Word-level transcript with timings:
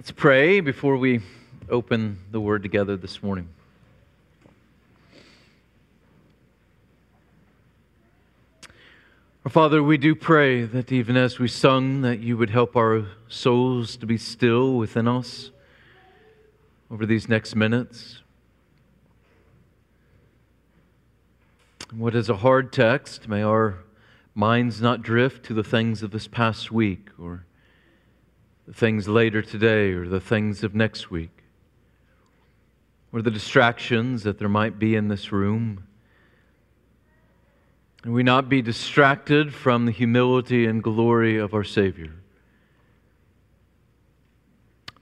Let's 0.00 0.12
pray 0.12 0.60
before 0.60 0.96
we 0.96 1.20
open 1.68 2.20
the 2.30 2.40
word 2.40 2.62
together 2.62 2.96
this 2.96 3.22
morning. 3.22 3.50
Our 9.44 9.50
Father, 9.50 9.82
we 9.82 9.98
do 9.98 10.14
pray 10.14 10.62
that 10.64 10.90
even 10.90 11.18
as 11.18 11.38
we 11.38 11.48
sung, 11.48 12.00
that 12.00 12.20
you 12.20 12.38
would 12.38 12.48
help 12.48 12.76
our 12.76 13.08
souls 13.28 13.98
to 13.98 14.06
be 14.06 14.16
still 14.16 14.78
within 14.78 15.06
us 15.06 15.50
over 16.90 17.04
these 17.04 17.28
next 17.28 17.54
minutes. 17.54 18.22
What 21.92 22.14
is 22.14 22.30
a 22.30 22.36
hard 22.36 22.72
text, 22.72 23.28
may 23.28 23.42
our 23.42 23.80
minds 24.34 24.80
not 24.80 25.02
drift 25.02 25.44
to 25.44 25.52
the 25.52 25.62
things 25.62 26.02
of 26.02 26.10
this 26.10 26.26
past 26.26 26.72
week 26.72 27.10
or 27.18 27.44
the 28.70 28.76
things 28.76 29.08
later 29.08 29.42
today 29.42 29.90
or 29.90 30.06
the 30.06 30.20
things 30.20 30.62
of 30.62 30.76
next 30.76 31.10
week 31.10 31.42
or 33.12 33.20
the 33.20 33.30
distractions 33.30 34.22
that 34.22 34.38
there 34.38 34.48
might 34.48 34.78
be 34.78 34.94
in 34.94 35.08
this 35.08 35.32
room. 35.32 35.82
And 38.04 38.14
we 38.14 38.22
not 38.22 38.48
be 38.48 38.62
distracted 38.62 39.52
from 39.52 39.86
the 39.86 39.90
humility 39.90 40.66
and 40.66 40.84
glory 40.84 41.36
of 41.36 41.52
our 41.52 41.64
Savior. 41.64 42.12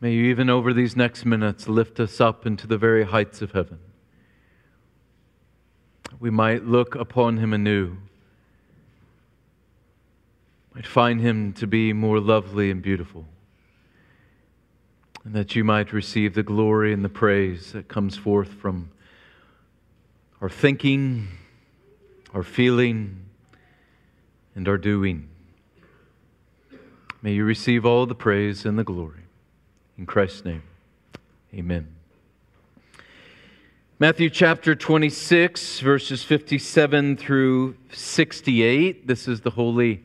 May 0.00 0.14
you, 0.14 0.24
even 0.30 0.48
over 0.48 0.72
these 0.72 0.96
next 0.96 1.26
minutes, 1.26 1.68
lift 1.68 2.00
us 2.00 2.22
up 2.22 2.46
into 2.46 2.66
the 2.66 2.78
very 2.78 3.04
heights 3.04 3.42
of 3.42 3.52
heaven. 3.52 3.80
We 6.18 6.30
might 6.30 6.64
look 6.64 6.94
upon 6.94 7.36
him 7.36 7.52
anew, 7.52 7.98
might 10.74 10.86
find 10.86 11.20
him 11.20 11.52
to 11.52 11.66
be 11.66 11.92
more 11.92 12.18
lovely 12.18 12.70
and 12.70 12.80
beautiful, 12.80 13.26
and 15.24 15.34
that 15.34 15.54
you 15.54 15.64
might 15.64 15.92
receive 15.92 16.34
the 16.34 16.42
glory 16.42 16.92
and 16.92 17.04
the 17.04 17.08
praise 17.08 17.72
that 17.72 17.88
comes 17.88 18.16
forth 18.16 18.52
from 18.52 18.90
our 20.40 20.48
thinking 20.48 21.28
our 22.34 22.42
feeling, 22.42 23.24
and 24.54 24.68
our 24.68 24.78
doing. 24.78 25.28
May 27.22 27.32
you 27.32 27.44
receive 27.44 27.84
all 27.84 28.06
the 28.06 28.14
praise 28.14 28.64
and 28.64 28.78
the 28.78 28.84
glory. 28.84 29.22
In 29.96 30.06
Christ's 30.06 30.44
name, 30.44 30.62
amen. 31.54 31.88
Matthew 33.98 34.30
chapter 34.30 34.76
26, 34.76 35.80
verses 35.80 36.22
57 36.22 37.16
through 37.16 37.76
68. 37.90 39.08
This 39.08 39.26
is 39.26 39.40
the 39.40 39.50
holy, 39.50 40.04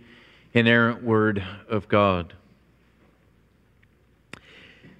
inerrant 0.53 1.03
word 1.03 1.43
of 1.69 1.87
God. 1.87 2.33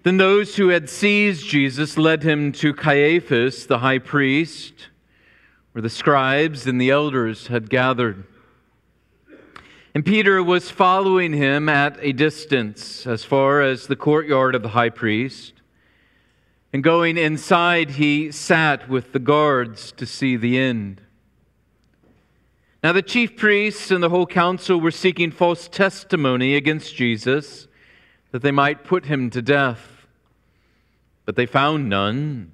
Then 0.03 0.17
those 0.17 0.57
who 0.57 0.67
had 0.67 0.89
seized 0.89 1.47
Jesus 1.47 1.97
led 1.97 2.23
him 2.23 2.51
to 2.53 2.73
Caiaphas, 2.73 3.65
the 3.65 3.79
high 3.79 3.99
priest 3.99 4.89
where 5.73 5.81
the 5.81 5.89
scribes 5.89 6.67
and 6.67 6.79
the 6.79 6.91
elders 6.91 7.47
had 7.47 7.69
gathered. 7.69 8.25
And 9.95 10.05
Peter 10.05 10.41
was 10.41 10.69
following 10.69 11.33
him 11.33 11.67
at 11.67 11.97
a 11.99 12.13
distance 12.13 13.05
as 13.05 13.23
far 13.23 13.61
as 13.61 13.87
the 13.87 13.95
courtyard 13.95 14.55
of 14.55 14.61
the 14.61 14.69
high 14.69 14.89
priest. 14.89 15.53
And 16.71 16.83
going 16.83 17.17
inside, 17.17 17.91
he 17.91 18.31
sat 18.31 18.87
with 18.87 19.13
the 19.13 19.19
guards 19.19 19.91
to 19.93 20.05
see 20.05 20.35
the 20.35 20.57
end. 20.57 21.01
Now, 22.83 22.91
the 22.91 23.01
chief 23.01 23.35
priests 23.37 23.91
and 23.91 24.03
the 24.03 24.09
whole 24.09 24.25
council 24.25 24.79
were 24.79 24.91
seeking 24.91 25.31
false 25.31 25.67
testimony 25.67 26.55
against 26.55 26.95
Jesus 26.95 27.67
that 28.31 28.41
they 28.41 28.51
might 28.51 28.83
put 28.83 29.05
him 29.05 29.29
to 29.31 29.41
death. 29.41 29.92
But 31.25 31.35
they 31.35 31.45
found 31.45 31.89
none, 31.89 32.51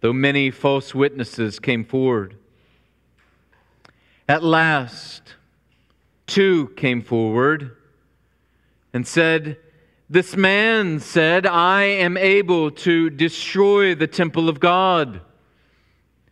though 0.00 0.12
many 0.12 0.50
false 0.50 0.94
witnesses 0.94 1.58
came 1.58 1.84
forward. 1.84 2.36
At 4.28 4.42
last, 4.42 5.34
two 6.26 6.68
came 6.76 7.02
forward 7.02 7.76
and 8.92 9.06
said, 9.06 9.58
This 10.08 10.36
man 10.36 11.00
said, 11.00 11.46
I 11.46 11.82
am 11.82 12.16
able 12.16 12.70
to 12.70 13.10
destroy 13.10 13.94
the 13.94 14.06
temple 14.06 14.48
of 14.48 14.60
God 14.60 15.20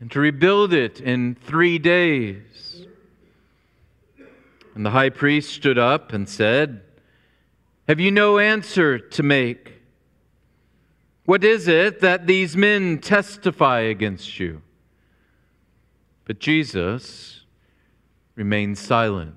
and 0.01 0.11
to 0.13 0.21
rebuild 0.21 0.73
it 0.73 1.01
in 1.01 1.35
three 1.35 1.79
days. 1.79 2.87
And 4.75 4.87
the 4.87 4.91
high 4.91 5.11
priest 5.11 5.53
stood 5.53 5.77
up 5.77 6.13
and 6.13 6.29
said, 6.29 6.83
Have 7.89 7.99
you 7.99 8.13
no 8.13 8.39
answer 8.39 8.99
to 8.99 9.23
make? 9.25 9.78
What 11.29 11.45
is 11.45 11.69
it 11.69 12.01
that 12.01 12.27
these 12.27 12.57
men 12.57 13.01
testify 13.01 13.81
against 13.81 14.41
you? 14.41 14.63
But 16.25 16.39
Jesus, 16.39 17.43
remained 18.35 18.79
silent. 18.79 19.35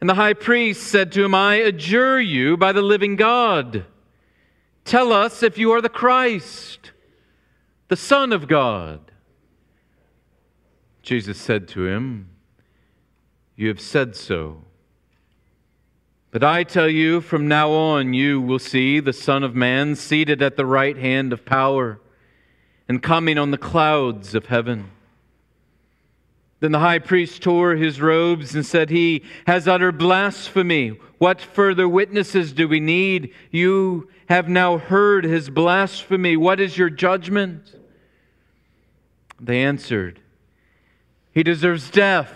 And 0.00 0.10
the 0.10 0.14
high 0.14 0.32
priest 0.32 0.82
said 0.82 1.12
to 1.12 1.24
him, 1.24 1.36
I 1.36 1.54
adjure 1.54 2.18
you 2.18 2.56
by 2.56 2.72
the 2.72 2.82
living 2.82 3.14
God, 3.14 3.86
tell 4.84 5.12
us 5.12 5.44
if 5.44 5.56
you 5.56 5.70
are 5.70 5.80
the 5.80 5.88
Christ, 5.88 6.90
the 7.86 7.96
Son 7.96 8.32
of 8.32 8.48
God. 8.48 9.12
Jesus 11.00 11.38
said 11.38 11.68
to 11.68 11.86
him, 11.86 12.30
You 13.54 13.68
have 13.68 13.80
said 13.80 14.16
so. 14.16 14.64
But 16.30 16.44
I 16.44 16.62
tell 16.62 16.88
you, 16.88 17.20
from 17.20 17.48
now 17.48 17.72
on 17.72 18.14
you 18.14 18.40
will 18.40 18.60
see 18.60 19.00
the 19.00 19.12
Son 19.12 19.42
of 19.42 19.56
Man 19.56 19.96
seated 19.96 20.40
at 20.42 20.56
the 20.56 20.66
right 20.66 20.96
hand 20.96 21.32
of 21.32 21.44
power 21.44 22.00
and 22.88 23.02
coming 23.02 23.36
on 23.36 23.50
the 23.50 23.58
clouds 23.58 24.34
of 24.34 24.46
heaven. 24.46 24.90
Then 26.60 26.72
the 26.72 26.78
high 26.78 27.00
priest 27.00 27.42
tore 27.42 27.74
his 27.74 28.00
robes 28.00 28.54
and 28.54 28.64
said, 28.64 28.90
He 28.90 29.24
has 29.46 29.66
uttered 29.66 29.98
blasphemy. 29.98 31.00
What 31.18 31.40
further 31.40 31.88
witnesses 31.88 32.52
do 32.52 32.68
we 32.68 32.78
need? 32.78 33.34
You 33.50 34.08
have 34.28 34.48
now 34.48 34.78
heard 34.78 35.24
his 35.24 35.50
blasphemy. 35.50 36.36
What 36.36 36.60
is 36.60 36.78
your 36.78 36.90
judgment? 36.90 37.74
They 39.40 39.64
answered, 39.64 40.20
He 41.32 41.42
deserves 41.42 41.90
death. 41.90 42.32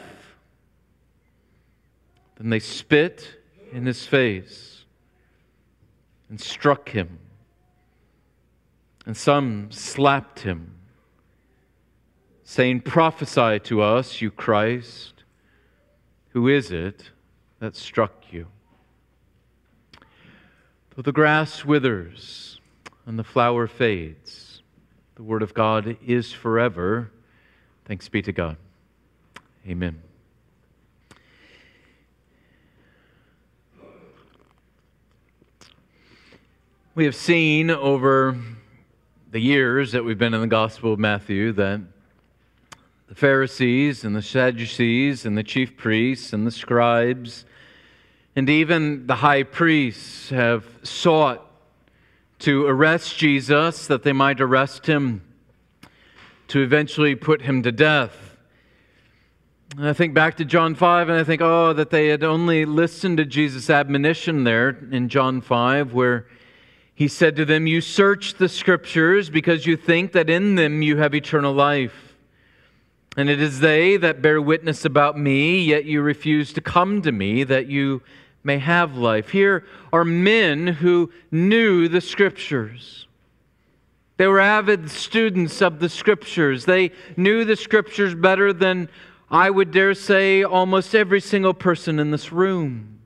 Then 2.38 2.50
they 2.50 2.58
spit 2.58 3.43
in 3.74 3.86
his 3.86 4.06
face 4.06 4.84
and 6.28 6.40
struck 6.40 6.88
him, 6.88 7.18
and 9.04 9.16
some 9.16 9.70
slapped 9.70 10.40
him 10.40 10.74
saying, 12.44 12.82
Prophesy 12.82 13.58
to 13.58 13.82
us, 13.82 14.20
you 14.20 14.30
Christ. 14.30 15.24
Who 16.30 16.48
is 16.48 16.70
it 16.70 17.10
that 17.58 17.74
struck 17.74 18.24
you? 18.30 18.46
Though 20.94 21.02
the 21.02 21.12
grass 21.12 21.64
withers 21.64 22.60
and 23.06 23.18
the 23.18 23.24
flower 23.24 23.66
fades, 23.66 24.62
the 25.16 25.22
word 25.22 25.42
of 25.42 25.54
God 25.54 25.96
is 26.06 26.32
forever. 26.32 27.10
Thanks 27.84 28.08
be 28.08 28.22
to 28.22 28.32
God. 28.32 28.56
Amen. 29.66 30.03
We 36.96 37.06
have 37.06 37.16
seen 37.16 37.70
over 37.70 38.38
the 39.32 39.40
years 39.40 39.90
that 39.90 40.04
we've 40.04 40.16
been 40.16 40.32
in 40.32 40.40
the 40.40 40.46
Gospel 40.46 40.92
of 40.92 41.00
Matthew 41.00 41.50
that 41.54 41.80
the 43.08 43.16
Pharisees 43.16 44.04
and 44.04 44.14
the 44.14 44.22
Sadducees 44.22 45.26
and 45.26 45.36
the 45.36 45.42
chief 45.42 45.76
priests 45.76 46.32
and 46.32 46.46
the 46.46 46.52
scribes 46.52 47.46
and 48.36 48.48
even 48.48 49.08
the 49.08 49.16
high 49.16 49.42
priests 49.42 50.30
have 50.30 50.66
sought 50.84 51.44
to 52.38 52.64
arrest 52.64 53.18
Jesus 53.18 53.88
that 53.88 54.04
they 54.04 54.12
might 54.12 54.40
arrest 54.40 54.86
him 54.86 55.22
to 56.46 56.62
eventually 56.62 57.16
put 57.16 57.42
him 57.42 57.64
to 57.64 57.72
death. 57.72 58.36
And 59.76 59.88
I 59.88 59.94
think 59.94 60.14
back 60.14 60.36
to 60.36 60.44
John 60.44 60.76
5 60.76 61.08
and 61.08 61.18
I 61.18 61.24
think, 61.24 61.42
oh, 61.42 61.72
that 61.72 61.90
they 61.90 62.06
had 62.06 62.22
only 62.22 62.64
listened 62.64 63.16
to 63.16 63.24
Jesus' 63.24 63.68
admonition 63.68 64.44
there 64.44 64.68
in 64.92 65.08
John 65.08 65.40
5 65.40 65.92
where 65.92 66.26
he 66.94 67.08
said 67.08 67.36
to 67.36 67.44
them, 67.44 67.66
You 67.66 67.80
search 67.80 68.34
the 68.34 68.48
scriptures 68.48 69.28
because 69.28 69.66
you 69.66 69.76
think 69.76 70.12
that 70.12 70.30
in 70.30 70.54
them 70.54 70.82
you 70.82 70.96
have 70.98 71.14
eternal 71.14 71.52
life. 71.52 72.14
And 73.16 73.28
it 73.28 73.40
is 73.40 73.60
they 73.60 73.96
that 73.96 74.22
bear 74.22 74.40
witness 74.40 74.84
about 74.84 75.18
me, 75.18 75.62
yet 75.62 75.84
you 75.84 76.02
refuse 76.02 76.52
to 76.54 76.60
come 76.60 77.02
to 77.02 77.12
me 77.12 77.44
that 77.44 77.66
you 77.66 78.02
may 78.42 78.58
have 78.58 78.96
life. 78.96 79.30
Here 79.30 79.64
are 79.92 80.04
men 80.04 80.66
who 80.66 81.12
knew 81.30 81.88
the 81.88 82.00
Scriptures. 82.00 83.06
They 84.16 84.26
were 84.26 84.40
avid 84.40 84.90
students 84.90 85.62
of 85.62 85.80
the 85.80 85.88
Scriptures. 85.88 86.64
They 86.64 86.92
knew 87.16 87.44
the 87.44 87.56
Scriptures 87.56 88.14
better 88.14 88.52
than 88.52 88.88
I 89.30 89.50
would 89.50 89.70
dare 89.70 89.94
say 89.94 90.44
almost 90.44 90.94
every 90.94 91.20
single 91.20 91.54
person 91.54 91.98
in 91.98 92.10
this 92.10 92.30
room. 92.30 93.00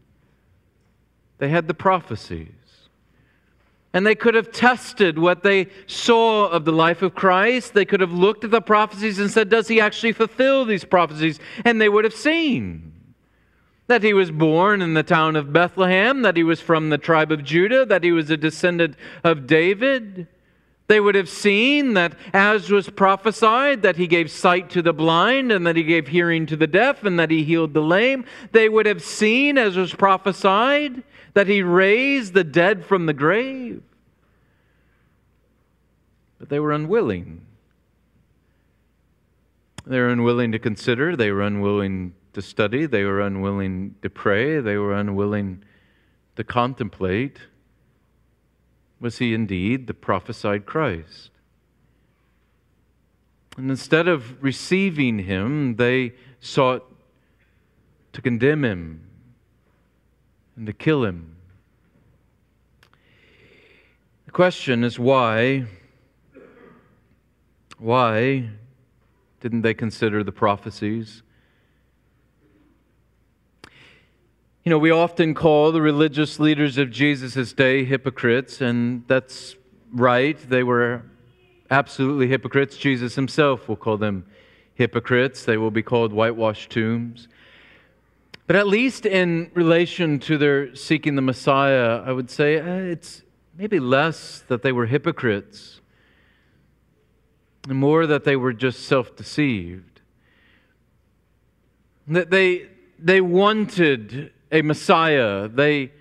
They 1.39 1.49
had 1.49 1.69
the 1.69 1.75
prophecies. 1.75 2.58
And 3.95 4.07
they 4.07 4.15
could 4.15 4.35
have 4.35 4.53
tested 4.53 5.19
what 5.19 5.43
they 5.43 5.69
saw 5.87 6.49
of 6.49 6.65
the 6.65 6.73
life 6.73 7.01
of 7.03 7.15
Christ. 7.15 7.73
They 7.73 7.87
could 7.87 8.01
have 8.01 8.13
looked 8.13 8.45
at 8.45 8.51
the 8.51 8.61
prophecies 8.61 9.19
and 9.19 9.31
said, 9.31 9.49
Does 9.49 9.69
he 9.69 9.81
actually 9.81 10.13
fulfill 10.13 10.65
these 10.65 10.85
prophecies? 10.85 11.41
And 11.65 11.81
they 11.81 11.89
would 11.89 12.05
have 12.05 12.15
seen 12.15 12.93
that 13.87 14.03
he 14.03 14.13
was 14.13 14.31
born 14.31 14.83
in 14.83 14.93
the 14.93 15.03
town 15.03 15.35
of 15.35 15.53
Bethlehem, 15.53 16.21
that 16.23 16.37
he 16.37 16.43
was 16.43 16.61
from 16.61 16.91
the 16.91 16.99
tribe 16.99 17.33
of 17.33 17.43
Judah, 17.43 17.87
that 17.87 18.05
he 18.05 18.13
was 18.13 18.31
a 18.31 18.37
descendant 18.37 18.95
of 19.25 19.47
David. 19.47 20.29
They 20.89 21.01
would 21.01 21.15
have 21.15 21.29
seen 21.29 21.95
that, 21.95 22.15
as 22.35 22.71
was 22.71 22.91
prophesied, 22.91 23.83
that 23.83 23.97
he 23.97 24.07
gave 24.07 24.31
sight 24.31 24.71
to 24.71 24.83
the 24.83 24.93
blind, 24.93 25.51
and 25.51 25.67
that 25.67 25.77
he 25.77 25.83
gave 25.83 26.09
hearing 26.09 26.45
to 26.47 26.57
the 26.57 26.67
deaf, 26.67 27.05
and 27.05 27.19
that 27.19 27.31
he 27.31 27.45
healed 27.45 27.73
the 27.73 27.83
lame. 27.83 28.27
They 28.53 28.69
would 28.69 28.87
have 28.87 29.03
seen, 29.03 29.57
as 29.57 29.77
was 29.77 29.95
prophesied, 29.95 31.03
that 31.39 31.47
he 31.47 31.63
raised 31.63 32.35
the 32.35 32.43
dead 32.43 32.85
from 32.85 33.07
the 33.07 33.13
grave. 33.13 33.81
But 36.41 36.49
they 36.49 36.59
were 36.59 36.73
unwilling. 36.73 37.47
They 39.87 40.01
were 40.01 40.09
unwilling 40.09 40.51
to 40.51 40.59
consider, 40.59 41.15
they 41.15 41.31
were 41.31 41.43
unwilling 41.43 42.15
to 42.33 42.43
study, 42.43 42.87
they 42.87 43.05
were 43.05 43.21
unwilling 43.21 43.95
to 44.03 44.11
pray, 44.11 44.59
they 44.59 44.79
were 44.79 44.93
unwilling 44.93 45.63
to 46.35 46.43
contemplate. 46.43 47.39
Was 48.99 49.19
he 49.19 49.33
indeed 49.33 49.87
the 49.87 49.95
prophesied 49.95 50.67
Christ? 50.67 51.31
And 53.57 53.71
instead 53.71 54.09
of 54.09 54.43
receiving 54.43 55.21
him, 55.21 55.77
they 55.77 56.15
sought 56.41 56.85
to 58.13 58.21
condemn 58.21 58.65
him 58.65 59.08
and 60.59 60.67
to 60.67 60.73
kill 60.73 61.05
him. 61.05 61.37
The 64.27 64.33
question 64.33 64.83
is 64.83 64.99
why? 64.99 65.67
Why 67.79 68.51
didn't 69.41 69.63
they 69.63 69.73
consider 69.73 70.25
the 70.25 70.33
prophecies? 70.33 71.23
You 74.65 74.71
know, 74.71 74.79
we 74.79 74.91
often 74.91 75.33
call 75.33 75.71
the 75.71 75.81
religious 75.81 76.41
leaders 76.41 76.77
of 76.77 76.91
Jesus' 76.91 77.53
day 77.53 77.85
hypocrites, 77.85 78.61
and 78.61 79.05
that's 79.07 79.55
right. 79.93 80.37
They 80.51 80.65
were 80.65 81.03
absolutely 81.71 82.27
hypocrites. 82.27 82.77
Jesus 82.77 83.15
himself 83.15 83.69
will 83.69 83.77
call 83.77 83.97
them 83.97 84.27
hypocrites. 84.75 85.45
They 85.45 85.57
will 85.57 85.71
be 85.71 85.83
called 85.83 86.13
whitewashed 86.13 86.71
tombs. 86.71 87.29
But 88.49 88.57
at 88.57 88.67
least 88.67 89.05
in 89.05 89.51
relation 89.53 90.19
to 90.21 90.39
their 90.39 90.75
seeking 90.75 91.17
the 91.17 91.23
Messiah, 91.23 92.03
I 92.03 92.13
would 92.13 92.31
say 92.31 92.57
eh, 92.57 92.77
it's 92.93 93.23
maybe 93.55 93.79
less 93.79 94.43
that 94.49 94.63
they 94.63 94.73
were 94.73 94.87
hypocrites 94.87 95.83
and 97.69 97.77
more 97.77 98.07
that 98.07 98.25
they 98.25 98.37
were 98.37 98.55
just 98.55 98.85
self 98.85 99.15
deceived. 99.15 100.01
That 102.07 102.31
they, 102.31 102.69
they 102.99 103.21
wanted 103.21 104.33
a 104.51 104.63
Messiah, 104.63 105.49
they 105.49 105.93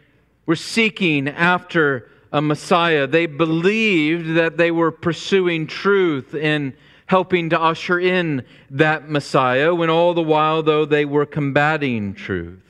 were 0.45 0.55
seeking 0.55 1.27
after 1.27 2.09
a 2.31 2.41
Messiah. 2.41 3.07
They 3.07 3.25
believed 3.25 4.35
that 4.37 4.55
they 4.55 4.71
were 4.71 4.91
pursuing 4.91 5.67
truth 5.67 6.33
and 6.33 6.71
helping 7.07 7.49
to 7.49 7.59
usher 7.59 7.99
in 7.99 8.45
that 8.69 9.09
Messiah, 9.09 9.73
when 9.73 9.89
all 9.89 10.13
the 10.13 10.21
while, 10.21 10.61
though, 10.61 10.85
they 10.85 11.05
were 11.05 11.25
combating 11.25 12.13
truth. 12.13 12.63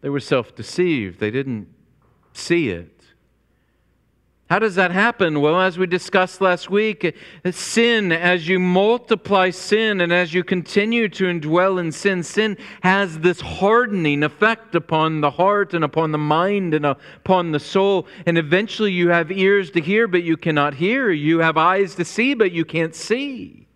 They 0.00 0.08
were 0.08 0.20
self 0.20 0.56
deceived, 0.56 1.20
they 1.20 1.30
didn't 1.30 1.68
see 2.32 2.70
it. 2.70 3.01
How 4.52 4.58
does 4.58 4.74
that 4.74 4.90
happen? 4.90 5.40
Well, 5.40 5.58
as 5.58 5.78
we 5.78 5.86
discussed 5.86 6.42
last 6.42 6.68
week, 6.68 7.16
sin, 7.50 8.12
as 8.12 8.46
you 8.46 8.58
multiply 8.58 9.48
sin 9.48 10.02
and 10.02 10.12
as 10.12 10.34
you 10.34 10.44
continue 10.44 11.08
to 11.08 11.24
indwell 11.24 11.80
in 11.80 11.90
sin, 11.90 12.22
sin 12.22 12.58
has 12.82 13.20
this 13.20 13.40
hardening 13.40 14.22
effect 14.22 14.74
upon 14.74 15.22
the 15.22 15.30
heart 15.30 15.72
and 15.72 15.82
upon 15.82 16.12
the 16.12 16.18
mind 16.18 16.74
and 16.74 16.84
upon 16.84 17.52
the 17.52 17.60
soul. 17.60 18.06
And 18.26 18.36
eventually 18.36 18.92
you 18.92 19.08
have 19.08 19.32
ears 19.32 19.70
to 19.70 19.80
hear, 19.80 20.06
but 20.06 20.22
you 20.22 20.36
cannot 20.36 20.74
hear. 20.74 21.10
You 21.10 21.38
have 21.38 21.56
eyes 21.56 21.94
to 21.94 22.04
see, 22.04 22.34
but 22.34 22.52
you 22.52 22.66
can't 22.66 22.94
see. 22.94 23.68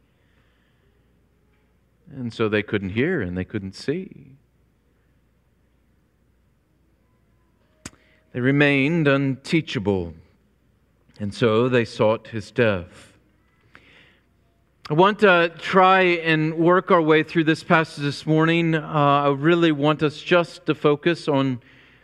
And 2.11 2.35
so 2.35 2.51
they 2.51 2.63
couldn't 2.63 2.91
hear 2.91 3.23
and 3.23 3.35
they 3.35 3.45
couldn't 3.45 3.77
see. 3.77 4.33
They 8.35 8.41
remained 8.41 9.09
unteachable. 9.09 10.13
And 11.19 11.33
so 11.33 11.69
they 11.71 11.87
sought 11.87 12.29
his 12.29 12.51
death. 12.51 13.15
I 14.91 14.95
want 14.95 15.21
to 15.21 15.51
try 15.59 16.03
and 16.03 16.55
work 16.59 16.91
our 16.91 17.01
way 17.01 17.23
through 17.23 17.45
this 17.45 17.65
passage 17.65 18.05
this 18.05 18.27
morning. 18.27 18.75
Uh, 18.75 18.83
I 18.83 19.29
really 19.31 19.73
want 19.73 20.03
us 20.03 20.19
just 20.19 20.67
to 20.67 20.75
focus 20.75 21.27
on 21.27 21.61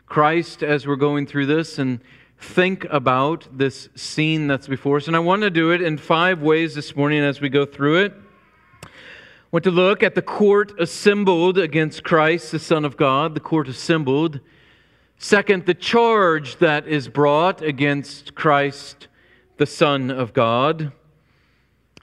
Christ 0.06 0.62
as 0.62 0.87
we're 0.87 0.97
going 0.97 1.26
through 1.26 1.47
this 1.47 1.79
and 1.79 2.00
think 2.38 2.85
about 2.91 3.47
this 3.53 3.91
scene 3.94 4.47
that's 4.47 4.67
before 4.67 4.97
us. 4.97 5.09
And 5.09 5.14
I 5.14 5.20
want 5.20 5.43
to 5.43 5.50
do 5.50 5.73
it 5.73 5.82
in 5.82 5.99
five 5.99 6.41
ways 6.41 6.75
this 6.75 6.97
morning 6.97 7.23
as 7.23 7.41
we 7.41 7.50
go 7.50 7.67
through 7.67 8.05
it. 8.05 8.14
I 8.82 8.88
want 9.53 9.64
to 9.64 9.70
look 9.70 10.03
at 10.03 10.14
the 10.14 10.23
court 10.23 10.73
assembled 10.81 11.59
against 11.59 12.03
Christ, 12.03 12.50
the 12.50 12.59
Son 12.59 12.87
of 12.87 12.97
God, 12.97 13.35
the 13.35 13.41
court 13.41 13.69
assembled. 13.69 14.41
Second, 15.19 15.67
the 15.67 15.75
charge 15.75 16.56
that 16.56 16.87
is 16.88 17.09
brought 17.09 17.62
against 17.62 18.35
Christ, 18.35 19.09
the 19.56 19.67
Son 19.67 20.11
of 20.11 20.32
God. 20.32 20.93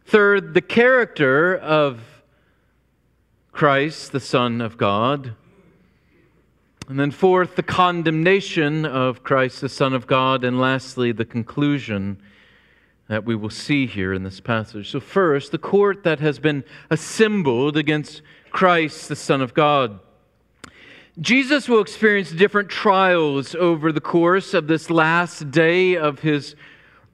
Third, 0.06 0.54
the 0.54 0.62
character 0.62 1.56
of 1.58 2.02
Christ, 3.52 4.12
the 4.12 4.20
Son 4.20 4.62
of 4.62 4.78
God. 4.78 5.36
And 6.88 7.00
then, 7.00 7.12
fourth, 7.12 7.56
the 7.56 7.64
condemnation 7.64 8.86
of 8.86 9.22
Christ, 9.22 9.62
the 9.62 9.70
Son 9.70 9.94
of 9.94 10.08
God. 10.08 10.44
And 10.44 10.60
lastly, 10.60 11.12
the 11.12 11.26
conclusion 11.26 12.22
that 13.10 13.26
we 13.26 13.36
will 13.36 13.50
see 13.50 13.86
here 13.86 14.14
in 14.14 14.24
this 14.24 14.40
passage. 14.40 14.90
So, 14.90 15.00
first, 15.00 15.52
the 15.52 15.58
court 15.58 16.04
that 16.04 16.20
has 16.20 16.40
been 16.40 16.64
assembled 16.90 17.76
against 17.76 18.22
Christ, 18.52 19.10
the 19.10 19.16
Son 19.16 19.42
of 19.42 19.54
God. 19.54 20.00
Jesus 21.18 21.68
will 21.68 21.82
experience 21.82 22.32
different 22.32 22.70
trials 22.70 23.56
over 23.56 23.92
the 23.92 24.00
course 24.00 24.54
of 24.54 24.68
this 24.68 24.90
last 24.90 25.52
day 25.52 25.98
of 25.98 26.20
his 26.20 26.56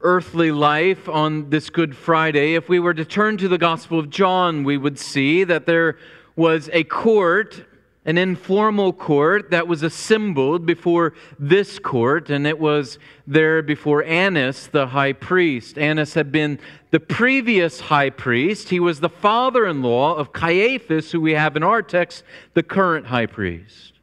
earthly 0.02 0.52
life 0.52 1.08
on 1.10 1.50
this 1.50 1.70
Good 1.70 1.96
Friday. 1.96 2.54
If 2.54 2.70
we 2.70 2.78
were 2.78 2.94
to 2.94 3.06
turn 3.06 3.38
to 3.38 3.48
the 3.48 3.58
Gospel 3.58 3.98
of 3.98 4.10
John, 4.10 4.64
we 4.64 4.78
would 4.78 5.00
see 5.00 5.44
that 5.46 5.66
there 5.66 5.98
was 6.36 6.70
a 6.74 6.84
court, 6.84 7.66
an 8.06 8.20
informal 8.20 8.94
court, 8.94 9.50
that 9.50 9.68
was 9.68 9.82
assembled 9.82 10.66
before 10.66 11.14
this 11.40 11.80
court, 11.80 12.30
and 12.30 12.46
it 12.46 12.60
was 12.60 13.00
there 13.26 13.64
before 13.64 14.04
Annas, 14.04 14.68
the 14.68 14.88
high 14.88 15.14
priest. 15.14 15.78
Annas 15.80 16.14
had 16.14 16.32
been 16.32 16.60
the 16.92 17.00
previous 17.00 17.80
high 17.80 18.12
priest. 18.12 18.70
He 18.70 18.80
was 18.80 19.00
the 19.00 19.10
father 19.10 19.66
in 19.66 19.82
law 19.82 20.16
of 20.16 20.34
Caiaphas, 20.34 21.12
who 21.12 21.20
we 21.20 21.34
have 21.34 21.58
in 21.58 21.64
our 21.64 21.82
text, 21.82 22.24
the 22.54 22.62
current 22.62 23.08
high 23.08 23.26
priest. 23.26 23.94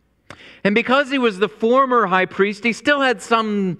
And 0.64 0.74
because 0.74 1.10
he 1.10 1.18
was 1.18 1.38
the 1.38 1.48
former 1.48 2.06
high 2.06 2.26
priest, 2.26 2.64
he 2.64 2.72
still 2.72 3.00
had 3.00 3.22
some, 3.22 3.78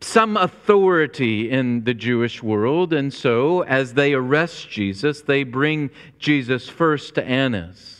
some 0.00 0.38
authority 0.38 1.50
in 1.50 1.84
the 1.84 1.94
Jewish 1.94 2.42
world. 2.42 2.94
And 2.94 3.12
so, 3.12 3.62
as 3.62 3.92
they 3.92 4.14
arrest 4.14 4.70
Jesus, 4.70 5.20
they 5.20 5.44
bring 5.44 5.90
Jesus 6.18 6.66
first 6.66 7.14
to 7.16 7.24
Annas. 7.24 7.99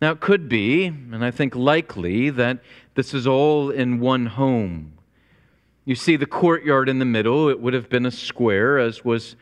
Now, 0.00 0.12
it 0.12 0.20
could 0.20 0.48
be, 0.48 0.86
and 0.86 1.24
I 1.24 1.30
think 1.30 1.54
likely, 1.54 2.30
that 2.30 2.58
this 2.94 3.14
is 3.14 3.26
all 3.26 3.70
in 3.70 4.00
one 4.00 4.26
home. 4.26 4.92
You 5.84 5.94
see 5.94 6.16
the 6.16 6.26
courtyard 6.26 6.88
in 6.88 6.98
the 6.98 7.04
middle, 7.04 7.48
it 7.48 7.60
would 7.60 7.74
have 7.74 7.88
been 7.88 8.06
a 8.06 8.10
square, 8.10 8.78
as 8.78 9.04
was, 9.04 9.36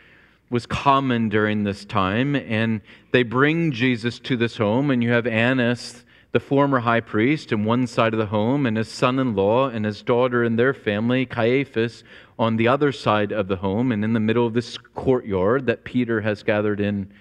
was 0.50 0.66
common 0.66 1.28
during 1.28 1.64
this 1.64 1.84
time. 1.84 2.34
And 2.36 2.80
they 3.12 3.22
bring 3.22 3.72
Jesus 3.72 4.18
to 4.20 4.36
this 4.36 4.56
home, 4.56 4.90
and 4.90 5.02
you 5.02 5.10
have 5.10 5.26
Annas 5.26 6.04
the 6.32 6.40
former 6.40 6.80
high 6.80 7.00
priest 7.00 7.52
on 7.52 7.64
one 7.64 7.86
side 7.86 8.14
of 8.14 8.18
the 8.18 8.26
home, 8.26 8.64
and 8.64 8.76
his 8.76 8.88
son 8.88 9.18
in 9.18 9.34
law 9.34 9.68
and 9.68 9.84
his 9.84 10.02
daughter 10.02 10.42
and 10.42 10.58
their 10.58 10.72
family, 10.72 11.26
Caiaphas, 11.26 12.02
on 12.38 12.56
the 12.56 12.66
other 12.66 12.90
side 12.90 13.32
of 13.32 13.48
the 13.48 13.56
home, 13.56 13.92
and 13.92 14.02
in 14.02 14.14
the 14.14 14.20
middle 14.20 14.46
of 14.46 14.54
this 14.54 14.78
courtyard 14.78 15.66
that 15.66 15.84
Peter 15.84 16.22
has 16.22 16.42
gathered 16.42 16.80
in 16.80 17.12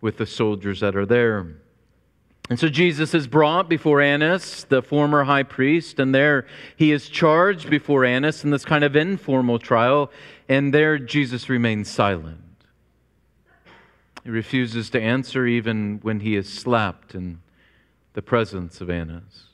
with 0.00 0.16
the 0.16 0.26
soldiers 0.26 0.80
that 0.80 0.96
are 0.96 1.06
there. 1.06 1.56
And 2.48 2.60
so 2.60 2.68
Jesus 2.68 3.12
is 3.12 3.26
brought 3.26 3.68
before 3.68 4.00
Annas, 4.00 4.64
the 4.64 4.80
former 4.80 5.24
high 5.24 5.42
priest, 5.42 5.98
and 5.98 6.14
there 6.14 6.46
he 6.76 6.92
is 6.92 7.08
charged 7.08 7.68
before 7.68 8.04
Annas 8.04 8.44
in 8.44 8.50
this 8.50 8.64
kind 8.64 8.84
of 8.84 8.94
informal 8.94 9.58
trial, 9.58 10.12
and 10.48 10.72
there 10.72 10.96
Jesus 10.98 11.48
remains 11.48 11.90
silent. 11.90 12.38
He 14.22 14.30
refuses 14.30 14.90
to 14.90 15.00
answer 15.00 15.46
even 15.46 15.98
when 16.02 16.20
he 16.20 16.36
is 16.36 16.48
slapped 16.52 17.14
in 17.14 17.40
the 18.12 18.22
presence 18.22 18.80
of 18.80 18.90
Annas. 18.90 19.46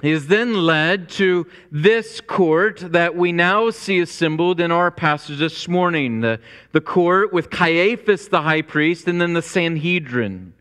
He 0.00 0.12
is 0.12 0.28
then 0.28 0.54
led 0.54 1.08
to 1.10 1.46
this 1.72 2.20
court 2.20 2.78
that 2.92 3.16
we 3.16 3.32
now 3.32 3.70
see 3.70 3.98
assembled 3.98 4.60
in 4.60 4.70
our 4.70 4.92
passage 4.92 5.38
this 5.38 5.66
morning 5.66 6.20
the, 6.20 6.40
the 6.70 6.80
court 6.80 7.32
with 7.32 7.50
Caiaphas 7.50 8.28
the 8.28 8.42
high 8.42 8.62
priest 8.62 9.08
and 9.08 9.20
then 9.20 9.32
the 9.32 9.42
Sanhedrin. 9.42 10.54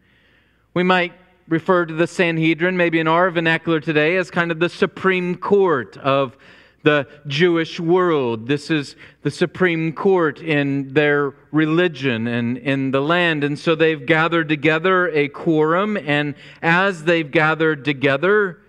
We 0.78 0.84
might 0.84 1.14
refer 1.48 1.88
to 1.88 1.94
the 1.96 2.06
Sanhedrin, 2.06 2.78
maybe 2.78 3.00
in 3.00 3.08
our 3.08 3.32
vernacular 3.32 3.80
today, 3.80 4.16
as 4.16 4.30
kind 4.30 4.52
of 4.52 4.60
the 4.60 4.70
Supreme 4.70 5.34
Court 5.34 5.98
of 5.98 6.38
the 6.84 7.08
Jewish 7.26 7.80
world. 7.80 8.48
This 8.48 8.70
is 8.70 8.96
the 9.24 9.32
Supreme 9.32 9.92
Court 9.92 10.40
in 10.40 10.94
their 10.94 11.34
religion 11.52 12.28
and 12.28 12.60
in 12.60 12.92
the 12.92 13.02
land. 13.02 13.44
And 13.44 13.58
so 13.58 13.74
they've 13.74 14.06
gathered 14.06 14.50
together 14.50 15.10
a 15.10 15.30
quorum, 15.30 15.98
and 15.98 16.36
as 16.62 17.06
they've 17.06 17.32
gathered 17.32 17.84
together, 17.84 18.60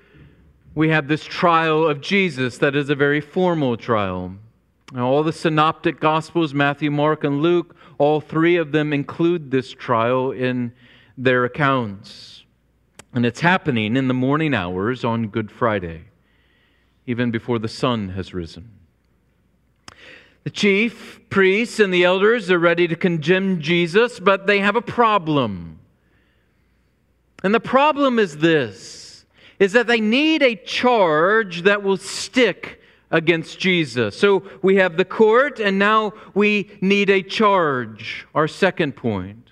we 0.75 0.89
have 0.89 1.09
this 1.09 1.25
trial 1.25 1.87
of 1.87 2.01
Jesus 2.01 2.57
that 2.57 2.75
is 2.75 2.89
a 2.89 2.95
very 2.95 3.21
formal 3.21 3.77
trial. 3.77 4.35
Now, 4.95 5.09
all 5.09 5.23
the 5.23 5.31
synoptic 5.35 6.01
gospels, 6.01 6.55
Matthew, 6.55 6.91
Mark, 6.91 7.23
and 7.25 7.43
Luke, 7.43 7.77
all 7.99 8.23
three 8.23 8.57
of 8.57 8.73
them 8.73 8.95
include 8.95 9.51
this 9.51 9.73
trial 9.73 10.31
in 10.31 10.73
their 11.19 11.45
accounts. 11.45 12.45
And 13.13 13.27
it's 13.27 13.41
happening 13.41 13.97
in 13.97 14.09
the 14.09 14.15
morning 14.15 14.55
hours 14.55 15.05
on 15.05 15.29
Good 15.29 15.51
Friday, 15.51 16.05
even 17.07 17.31
before 17.31 17.59
the 17.59 17.69
sun 17.69 18.11
has 18.11 18.33
risen. 18.33 18.71
The 20.45 20.51
chief 20.51 21.21
priests 21.29 21.81
and 21.81 21.93
the 21.93 22.05
elders 22.05 22.51
are 22.51 22.59
ready 22.59 22.87
to 22.89 22.97
condemn 22.97 23.61
Jesus, 23.61 24.21
but 24.21 24.47
they 24.47 24.61
have 24.61 24.77
a 24.77 24.81
problem. 24.81 25.81
And 27.43 27.55
the 27.55 27.61
problem 27.61 28.19
is 28.19 28.39
this 28.39 29.27
is 29.59 29.73
that 29.73 29.89
they 29.89 30.01
need 30.01 30.41
a 30.41 30.55
charge 30.55 31.63
that 31.63 31.83
will 31.83 31.97
stick 31.97 32.81
against 33.11 33.59
Jesus. 33.59 34.17
So 34.17 34.45
we 34.63 34.77
have 34.77 34.97
the 34.97 35.05
court, 35.05 35.59
and 35.59 35.81
now 35.81 36.13
we 36.33 36.71
need 36.81 37.11
a 37.11 37.23
charge, 37.23 38.25
our 38.37 38.47
second 38.47 38.95
point. 38.95 39.48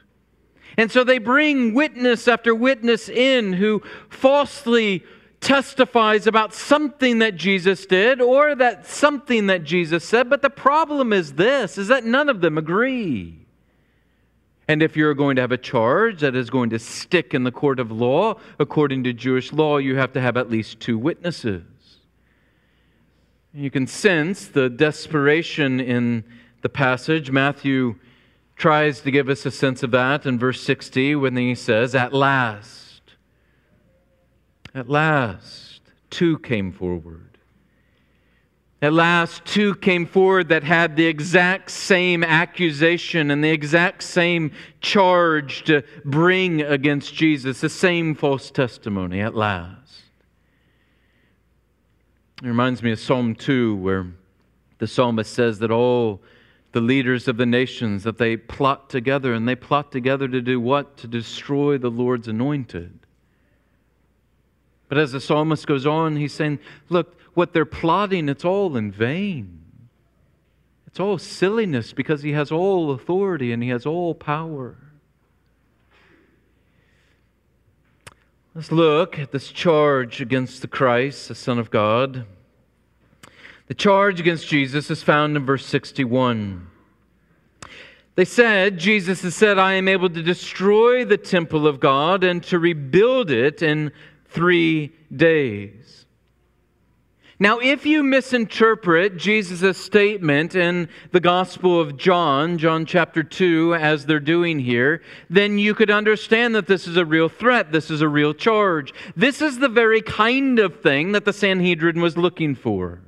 And 0.76 0.90
so 0.90 1.04
they 1.04 1.18
bring 1.18 1.74
witness 1.74 2.28
after 2.28 2.54
witness 2.54 3.08
in 3.08 3.54
who 3.54 3.82
falsely 4.08 5.04
testifies 5.40 6.26
about 6.26 6.52
something 6.52 7.20
that 7.20 7.36
Jesus 7.36 7.86
did 7.86 8.20
or 8.20 8.54
that 8.54 8.86
something 8.86 9.46
that 9.46 9.64
Jesus 9.64 10.04
said. 10.04 10.28
But 10.28 10.42
the 10.42 10.50
problem 10.50 11.12
is 11.12 11.34
this 11.34 11.78
is 11.78 11.88
that 11.88 12.04
none 12.04 12.28
of 12.28 12.40
them 12.40 12.58
agree. 12.58 13.46
And 14.68 14.82
if 14.82 14.96
you're 14.96 15.14
going 15.14 15.36
to 15.36 15.42
have 15.42 15.52
a 15.52 15.58
charge 15.58 16.20
that 16.20 16.34
is 16.34 16.50
going 16.50 16.70
to 16.70 16.78
stick 16.78 17.32
in 17.32 17.44
the 17.44 17.52
court 17.52 17.78
of 17.78 17.92
law, 17.92 18.34
according 18.58 19.04
to 19.04 19.12
Jewish 19.12 19.52
law, 19.52 19.78
you 19.78 19.96
have 19.96 20.12
to 20.14 20.20
have 20.20 20.36
at 20.36 20.50
least 20.50 20.80
two 20.80 20.98
witnesses. 20.98 21.62
You 23.54 23.70
can 23.70 23.86
sense 23.86 24.48
the 24.48 24.68
desperation 24.68 25.78
in 25.78 26.24
the 26.62 26.68
passage. 26.68 27.30
Matthew 27.30 27.94
tries 28.56 29.02
to 29.02 29.10
give 29.10 29.28
us 29.28 29.44
a 29.46 29.50
sense 29.50 29.82
of 29.82 29.90
that 29.92 30.26
in 30.26 30.38
verse 30.38 30.62
60 30.62 31.14
when 31.16 31.36
he 31.36 31.54
says, 31.54 31.94
At 31.94 32.12
last, 32.12 33.02
at 34.74 34.88
last, 34.88 35.80
two 36.10 36.38
came 36.38 36.72
forward. 36.72 37.22
At 38.82 38.92
last, 38.92 39.44
two 39.44 39.74
came 39.74 40.06
forward 40.06 40.50
that 40.50 40.62
had 40.62 40.96
the 40.96 41.06
exact 41.06 41.70
same 41.70 42.22
accusation 42.22 43.30
and 43.30 43.42
the 43.42 43.50
exact 43.50 44.02
same 44.02 44.52
charge 44.80 45.64
to 45.64 45.82
bring 46.04 46.60
against 46.60 47.14
Jesus, 47.14 47.62
the 47.62 47.70
same 47.70 48.14
false 48.14 48.50
testimony 48.50 49.20
at 49.20 49.34
last. 49.34 50.02
It 52.42 52.46
reminds 52.46 52.82
me 52.82 52.92
of 52.92 53.00
Psalm 53.00 53.34
2, 53.34 53.76
where 53.76 54.06
the 54.78 54.86
psalmist 54.86 55.32
says 55.32 55.58
that 55.60 55.70
all 55.70 56.20
the 56.76 56.80
leaders 56.82 57.26
of 57.26 57.38
the 57.38 57.46
nations 57.46 58.04
that 58.04 58.18
they 58.18 58.36
plot 58.36 58.90
together 58.90 59.32
and 59.32 59.48
they 59.48 59.56
plot 59.56 59.90
together 59.90 60.28
to 60.28 60.42
do 60.42 60.60
what 60.60 60.96
to 60.98 61.06
destroy 61.06 61.78
the 61.78 61.90
lord's 61.90 62.28
anointed 62.28 63.00
but 64.88 64.98
as 64.98 65.12
the 65.12 65.20
psalmist 65.20 65.66
goes 65.66 65.86
on 65.86 66.16
he's 66.16 66.34
saying 66.34 66.58
look 66.88 67.16
what 67.36 67.52
they're 67.52 67.66
plotting, 67.66 68.30
it's 68.30 68.46
all 68.46 68.78
in 68.78 68.90
vain. 68.90 69.60
It's 70.86 70.98
all 70.98 71.18
silliness 71.18 71.92
because 71.92 72.22
he 72.22 72.32
has 72.32 72.50
all 72.50 72.90
authority 72.92 73.52
and 73.52 73.62
he 73.62 73.68
has 73.68 73.84
all 73.84 74.14
power. 74.14 74.78
Let's 78.54 78.72
look 78.72 79.18
at 79.18 79.32
this 79.32 79.52
charge 79.52 80.22
against 80.22 80.62
the 80.62 80.66
Christ, 80.66 81.28
the 81.28 81.34
Son 81.34 81.58
of 81.58 81.70
God. 81.70 82.24
The 83.66 83.74
charge 83.74 84.20
against 84.20 84.46
Jesus 84.48 84.90
is 84.90 85.02
found 85.02 85.36
in 85.36 85.44
verse 85.44 85.66
61. 85.66 86.68
They 88.14 88.24
said, 88.24 88.78
Jesus 88.78 89.22
has 89.22 89.34
said, 89.34 89.58
I 89.58 89.74
am 89.74 89.88
able 89.88 90.08
to 90.08 90.22
destroy 90.22 91.04
the 91.04 91.18
temple 91.18 91.66
of 91.66 91.80
God 91.80 92.24
and 92.24 92.42
to 92.44 92.58
rebuild 92.58 93.30
it 93.30 93.62
in 93.62 93.92
three 94.28 94.92
days. 95.14 96.06
Now, 97.38 97.58
if 97.58 97.84
you 97.84 98.02
misinterpret 98.02 99.18
Jesus' 99.18 99.76
statement 99.76 100.54
in 100.54 100.88
the 101.12 101.20
Gospel 101.20 101.78
of 101.78 101.98
John, 101.98 102.56
John 102.56 102.86
chapter 102.86 103.22
2, 103.22 103.74
as 103.74 104.06
they're 104.06 104.20
doing 104.20 104.58
here, 104.58 105.02
then 105.28 105.58
you 105.58 105.74
could 105.74 105.90
understand 105.90 106.54
that 106.54 106.66
this 106.66 106.86
is 106.86 106.96
a 106.96 107.04
real 107.04 107.28
threat. 107.28 107.72
This 107.72 107.90
is 107.90 108.00
a 108.00 108.08
real 108.08 108.32
charge. 108.32 108.94
This 109.14 109.42
is 109.42 109.58
the 109.58 109.68
very 109.68 110.00
kind 110.00 110.58
of 110.58 110.80
thing 110.80 111.12
that 111.12 111.26
the 111.26 111.32
Sanhedrin 111.34 112.00
was 112.00 112.16
looking 112.16 112.54
for. 112.54 113.02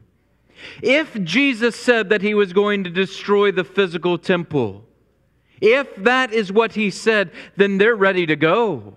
If 0.82 1.22
Jesus 1.22 1.76
said 1.76 2.08
that 2.10 2.22
he 2.22 2.34
was 2.34 2.52
going 2.52 2.84
to 2.84 2.90
destroy 2.90 3.52
the 3.52 3.64
physical 3.64 4.18
temple, 4.18 4.84
if 5.60 5.94
that 5.96 6.32
is 6.32 6.52
what 6.52 6.72
he 6.72 6.90
said, 6.90 7.30
then 7.56 7.78
they're 7.78 7.96
ready 7.96 8.26
to 8.26 8.36
go 8.36 8.94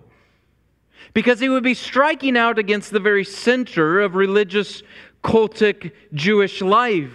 because 1.14 1.40
he 1.40 1.48
would 1.48 1.62
be 1.62 1.74
striking 1.74 2.36
out 2.36 2.58
against 2.58 2.90
the 2.90 3.00
very 3.00 3.24
center 3.24 4.00
of 4.00 4.14
religious 4.14 4.82
cultic 5.22 5.92
Jewish 6.14 6.60
life. 6.60 7.12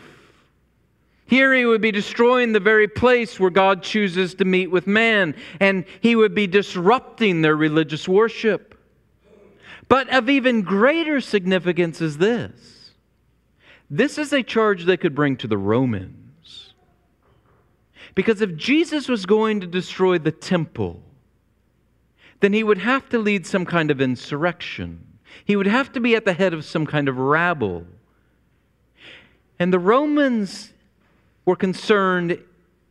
Here 1.26 1.54
he 1.54 1.66
would 1.66 1.82
be 1.82 1.92
destroying 1.92 2.54
the 2.54 2.60
very 2.60 2.88
place 2.88 3.40
where 3.40 3.50
God 3.50 3.84
chooses 3.84 4.34
to 4.36 4.46
meet 4.46 4.68
with 4.68 4.88
man, 4.88 5.36
and 5.60 5.84
he 6.00 6.16
would 6.16 6.34
be 6.34 6.48
disrupting 6.48 7.42
their 7.42 7.56
religious 7.56 8.08
worship. 8.08 8.76
But 9.90 10.10
of 10.14 10.30
even 10.30 10.62
greater 10.62 11.20
significance 11.20 12.02
is 12.02 12.18
this 12.18 12.77
this 13.90 14.18
is 14.18 14.34
a 14.34 14.44
charge 14.44 14.84
they 14.84 14.98
could 14.98 15.16
bring 15.16 15.38
to 15.38 15.48
the 15.48 15.58
Romans. 15.58 16.74
Because 18.16 18.42
if 18.42 18.56
Jesus 18.56 19.08
was 19.08 19.26
going 19.26 19.62
to 19.62 19.68
destroy 19.68 20.18
the 20.18 20.32
temple, 20.32 21.02
then 22.40 22.54
he 22.54 22.64
would 22.64 22.80
have 22.80 23.08
to 23.10 23.20
lead 23.20 23.46
some 23.46 23.66
kind 23.66 23.92
of 23.92 24.02
insurrection. 24.02 25.06
He 25.46 25.56
would 25.56 25.68
have 25.68 25.92
to 25.94 26.00
be 26.00 26.16
at 26.16 26.26
the 26.26 26.34
head 26.34 26.54
of 26.54 26.66
some 26.66 26.86
kind 26.86 27.08
of 27.08 27.18
rabble. 27.18 27.86
And 29.60 29.72
the 29.72 29.80
Romans 29.80 30.74
were 31.46 31.56
concerned, 31.56 32.42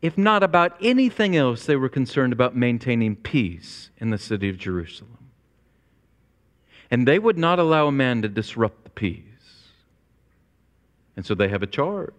if 0.01 0.17
not 0.17 0.43
about 0.43 0.77
anything 0.81 1.37
else, 1.37 1.67
they 1.67 1.77
were 1.77 1.89
concerned 1.89 2.33
about 2.33 2.57
maintaining 2.57 3.17
peace 3.17 3.91
in 3.99 4.11
the 4.11 4.19
city 4.19 4.49
of 4.49 4.59
Jerusalem. 4.59 5.19
And 6.91 7.07
they 7.07 7.19
would 7.19 7.37
not 7.37 7.59
allow 7.59 7.89
a 7.89 7.93
man 7.93 8.23
to 8.23 8.29
disrupt 8.29 8.85
the 8.85 8.91
peace. 8.91 9.26
And 11.17 11.25
so 11.25 11.35
they 11.35 11.49
have 11.49 11.63
a 11.63 11.67
charge. 11.67 12.13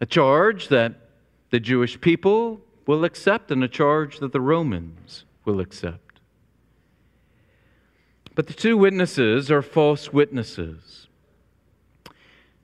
A 0.00 0.06
charge 0.06 0.68
that 0.68 0.94
the 1.50 1.60
Jewish 1.60 2.00
people 2.00 2.60
will 2.86 3.04
accept, 3.04 3.50
and 3.50 3.62
a 3.62 3.68
charge 3.68 4.18
that 4.18 4.32
the 4.32 4.40
Romans 4.40 5.24
will 5.44 5.60
accept. 5.60 6.20
But 8.34 8.46
the 8.46 8.52
two 8.52 8.76
witnesses 8.76 9.50
are 9.50 9.62
false 9.62 10.12
witnesses. 10.12 11.06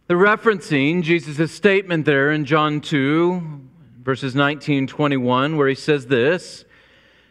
They're 0.07 0.17
referencing 0.17 1.03
Jesus' 1.03 1.53
statement 1.53 2.07
there 2.07 2.33
in 2.33 2.47
John 2.47 2.81
2, 2.81 3.61
verses 4.03 4.35
19 4.35 4.87
21, 4.87 5.57
where 5.57 5.69
he 5.69 5.75
says 5.75 6.07
this 6.07 6.65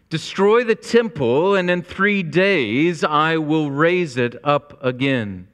Destroy 0.10 0.64
the 0.64 0.76
temple, 0.76 1.56
and 1.56 1.70
in 1.70 1.82
three 1.82 2.22
days 2.24 3.04
I 3.04 3.38
will 3.38 3.72
raise 3.72 4.16
it 4.16 4.36
up 4.44 4.78
again. 4.84 5.48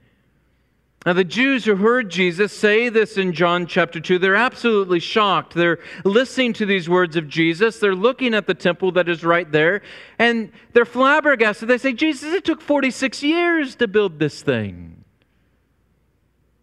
Now, 1.05 1.11
the 1.11 1.25
Jews 1.25 1.65
who 1.65 1.75
heard 1.75 2.09
Jesus 2.09 2.57
say 2.57 2.87
this 2.87 3.17
in 3.17 3.33
John 3.33 3.67
chapter 3.67 3.99
2, 3.99 4.19
they're 4.19 4.35
absolutely 4.35 4.99
shocked. 4.99 5.53
They're 5.53 5.79
listening 6.05 6.53
to 6.53 6.65
these 6.65 6.87
words 6.87 7.17
of 7.17 7.27
Jesus. 7.27 7.79
They're 7.79 7.93
looking 7.93 8.33
at 8.33 8.47
the 8.47 8.53
temple 8.53 8.93
that 8.93 9.09
is 9.09 9.23
right 9.23 9.51
there, 9.51 9.81
and 10.17 10.49
they're 10.71 10.85
flabbergasted. 10.85 11.67
They 11.67 11.77
say, 11.77 11.91
Jesus, 11.91 12.33
it 12.33 12.45
took 12.45 12.61
46 12.61 13.21
years 13.21 13.75
to 13.75 13.87
build 13.87 14.17
this 14.17 14.41
thing. 14.41 15.03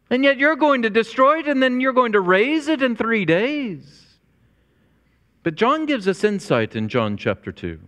And 0.09 0.25
yet 0.25 0.39
you're 0.39 0.57
going 0.57 0.83
to 0.83 0.91
destroy 0.91 1.39
it 1.39 1.47
and 1.47 1.63
then 1.63 1.81
you're 1.81 1.93
going 1.93 2.13
to 2.13 2.21
raise 2.21 2.67
it 2.67 2.83
in 2.83 2.97
three 2.97 3.25
days. 3.25 4.19
But 5.45 5.55
John 5.55 5.87
gives 5.87 6.09
us 6.09 6.25
insight 6.25 6.75
in 6.75 6.89
John 6.89 7.17
chapter 7.17 7.53
2. 7.53 7.79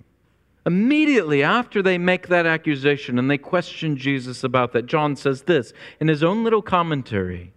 Immediately 0.64 1.42
after 1.42 1.83
they 1.83 1.99
make 1.99 2.28
that 2.28 2.47
accusation 2.47 3.19
and 3.19 3.31
they 3.31 3.38
question 3.38 3.97
Jesus 3.97 4.45
about 4.45 4.73
that, 4.73 4.87
John 4.87 5.16
says 5.16 5.42
this 5.42 5.73
in 5.99 6.09
his 6.09 6.23
own 6.23 6.45
little 6.45 6.62
commentary. 6.62 7.52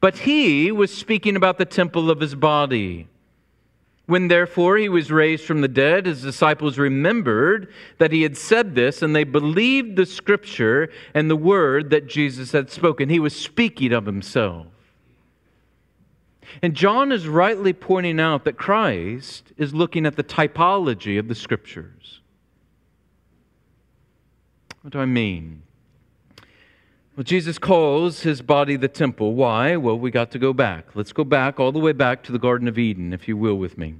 But 0.00 0.18
he 0.18 0.72
was 0.72 0.96
speaking 0.96 1.36
about 1.36 1.58
the 1.58 1.64
temple 1.64 2.10
of 2.10 2.20
his 2.20 2.34
body. 2.34 3.08
When 4.06 4.28
therefore 4.28 4.76
he 4.76 4.88
was 4.88 5.10
raised 5.10 5.44
from 5.44 5.60
the 5.60 5.68
dead, 5.68 6.06
his 6.06 6.22
disciples 6.22 6.78
remembered 6.78 7.72
that 7.98 8.12
he 8.12 8.22
had 8.22 8.36
said 8.36 8.74
this, 8.74 9.02
and 9.02 9.14
they 9.14 9.24
believed 9.24 9.96
the 9.96 10.06
scripture 10.06 10.90
and 11.12 11.28
the 11.28 11.36
word 11.36 11.90
that 11.90 12.06
Jesus 12.06 12.52
had 12.52 12.70
spoken. 12.70 13.08
He 13.08 13.18
was 13.18 13.34
speaking 13.34 13.92
of 13.92 14.06
himself. 14.06 14.68
And 16.62 16.74
John 16.74 17.10
is 17.10 17.26
rightly 17.26 17.72
pointing 17.72 18.20
out 18.20 18.44
that 18.44 18.56
Christ 18.56 19.52
is 19.56 19.74
looking 19.74 20.06
at 20.06 20.16
the 20.16 20.24
typology 20.24 21.18
of 21.18 21.26
the 21.26 21.34
scriptures. 21.34 22.20
What 24.86 24.92
do 24.92 25.00
I 25.00 25.04
mean? 25.04 25.62
Well, 27.16 27.24
Jesus 27.24 27.58
calls 27.58 28.20
his 28.20 28.40
body 28.40 28.76
the 28.76 28.86
temple. 28.86 29.34
Why? 29.34 29.74
Well, 29.74 29.98
we 29.98 30.12
got 30.12 30.30
to 30.30 30.38
go 30.38 30.52
back. 30.52 30.94
Let's 30.94 31.12
go 31.12 31.24
back 31.24 31.58
all 31.58 31.72
the 31.72 31.80
way 31.80 31.90
back 31.90 32.22
to 32.22 32.30
the 32.30 32.38
Garden 32.38 32.68
of 32.68 32.78
Eden, 32.78 33.12
if 33.12 33.26
you 33.26 33.36
will, 33.36 33.56
with 33.56 33.76
me. 33.76 33.96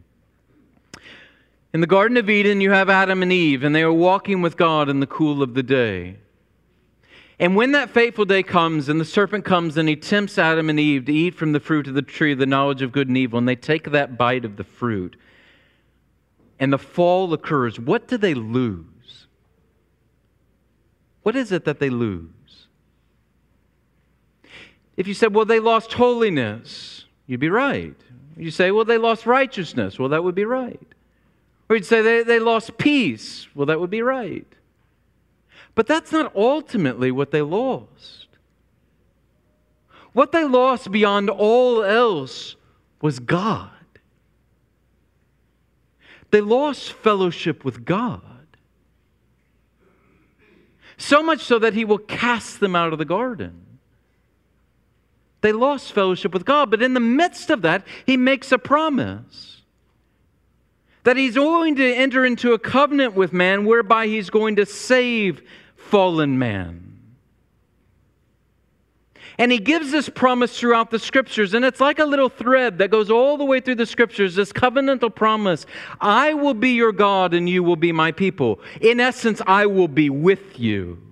In 1.75 1.81
the 1.81 1.88
Garden 1.88 2.16
of 2.16 2.31
Eden, 2.31 2.61
you 2.61 2.71
have 2.71 2.88
Adam 2.88 3.21
and 3.21 3.33
Eve, 3.33 3.64
and 3.64 3.75
they 3.75 3.83
are 3.83 3.93
walking 3.93 4.43
with 4.43 4.57
God 4.57 4.88
in 4.88 5.00
the 5.00 5.09
cool 5.09 5.43
of 5.43 5.55
the 5.55 5.62
day. 5.64 6.19
And 7.40 7.57
when 7.57 7.73
that 7.73 7.90
fateful 7.90 8.25
day 8.25 8.45
comes, 8.45 8.88
and 8.88 9.00
the 9.00 9.05
serpent 9.05 9.45
comes 9.45 9.76
and 9.76 9.88
he 9.88 9.97
tempts 9.97 10.38
Adam 10.38 10.71
and 10.71 10.78
Eve 10.78 11.07
to 11.07 11.12
eat 11.12 11.35
from 11.35 11.50
the 11.50 11.59
fruit 11.59 11.88
of 11.88 11.95
the 11.95 12.02
tree 12.02 12.31
of 12.31 12.38
the 12.38 12.47
knowledge 12.47 12.81
of 12.81 12.93
good 12.93 13.09
and 13.09 13.16
evil, 13.16 13.40
and 13.40 13.49
they 13.49 13.57
take 13.57 13.90
that 13.90 14.16
bite 14.16 14.45
of 14.45 14.57
the 14.57 14.62
fruit, 14.62 15.16
and 16.61 16.73
the 16.73 16.78
fall 16.78 17.33
occurs, 17.33 17.81
what 17.81 18.07
do 18.07 18.16
they 18.16 18.35
lose? 18.35 18.87
What 21.26 21.35
is 21.35 21.50
it 21.50 21.64
that 21.64 21.80
they 21.80 21.90
lose? 21.90 22.68
If 24.97 25.09
you 25.09 25.12
said, 25.12 25.35
well, 25.35 25.45
they 25.45 25.59
lost 25.59 25.95
holiness, 25.95 27.04
you'd 27.26 27.40
be 27.40 27.49
right. 27.49 27.97
You 28.37 28.52
say, 28.52 28.71
well, 28.71 28.85
they 28.85 28.97
lost 28.97 29.26
righteousness. 29.26 29.99
Well, 29.99 30.11
that 30.11 30.23
would 30.23 30.37
be 30.37 30.45
right. 30.45 30.87
Or 31.68 31.75
you'd 31.75 31.85
say 31.85 32.00
they, 32.00 32.23
they 32.23 32.38
lost 32.38 32.78
peace. 32.78 33.49
Well, 33.56 33.66
that 33.66 33.80
would 33.80 33.90
be 33.90 34.02
right. 34.02 34.47
But 35.75 35.88
that's 35.88 36.12
not 36.12 36.30
ultimately 36.37 37.11
what 37.11 37.33
they 37.33 37.42
lost. 37.42 38.28
What 40.12 40.30
they 40.30 40.45
lost 40.45 40.92
beyond 40.92 41.28
all 41.28 41.83
else 41.83 42.54
was 43.02 43.18
God. 43.18 43.71
They 46.30 46.40
lost 46.40 46.92
fellowship 46.92 47.64
with 47.64 47.85
God. 47.85 48.36
So 50.97 51.23
much 51.23 51.43
so 51.43 51.59
that 51.59 51.75
He 51.75 51.85
will 51.85 51.99
cast 51.99 52.61
them 52.61 52.75
out 52.75 52.93
of 52.93 52.99
the 52.99 53.05
garden. 53.05 53.67
They 55.47 55.53
lost 55.53 55.93
fellowship 55.93 56.33
with 56.33 56.45
God. 56.45 56.71
But 56.71 56.83
in 56.83 56.95
the 56.95 57.00
midst 57.00 57.50
of 57.50 57.62
that, 57.62 57.87
he 58.05 58.17
makes 58.17 58.50
a 58.50 58.59
promise 58.59 59.62
that 61.05 61.17
he's 61.17 61.37
going 61.37 61.76
to 61.76 61.95
enter 61.95 62.26
into 62.26 62.53
a 62.53 62.59
covenant 62.59 63.15
with 63.15 63.33
man 63.33 63.65
whereby 63.65 64.09
he's 64.09 64.29
going 64.29 64.57
to 64.57 64.67
save 64.67 65.41
fallen 65.76 66.37
man. 66.37 66.86
And 69.38 69.52
he 69.52 69.59
gives 69.59 69.90
this 69.90 70.09
promise 70.09 70.59
throughout 70.59 70.90
the 70.90 70.99
scriptures, 70.99 71.52
and 71.52 71.64
it's 71.64 71.81
like 71.81 71.99
a 71.99 72.05
little 72.05 72.31
thread 72.31 72.78
that 72.78 72.90
goes 72.90 73.11
all 73.11 73.37
the 73.37 73.45
way 73.45 73.61
through 73.61 73.75
the 73.75 73.87
scriptures 73.87 74.35
this 74.35 74.52
covenantal 74.52 75.14
promise 75.14 75.66
I 76.00 76.33
will 76.35 76.55
be 76.55 76.71
your 76.71 76.93
God, 76.93 77.35
and 77.35 77.49
you 77.49 77.62
will 77.62 77.76
be 77.76 77.93
my 77.93 78.12
people. 78.12 78.61
In 78.81 78.99
essence, 78.99 79.43
I 79.47 79.66
will 79.66 79.88
be 79.88 80.09
with 80.11 80.59
you. 80.59 81.02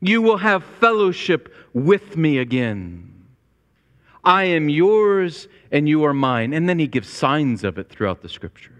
You 0.00 0.22
will 0.22 0.38
have 0.38 0.64
fellowship 0.80 1.52
with 1.74 2.16
me 2.16 2.38
again. 2.38 3.10
I 4.24 4.44
am 4.44 4.68
yours 4.68 5.48
and 5.70 5.88
you 5.88 6.04
are 6.04 6.14
mine. 6.14 6.52
And 6.52 6.68
then 6.68 6.78
he 6.78 6.86
gives 6.86 7.08
signs 7.08 7.64
of 7.64 7.78
it 7.78 7.88
throughout 7.88 8.22
the 8.22 8.28
scriptures. 8.28 8.79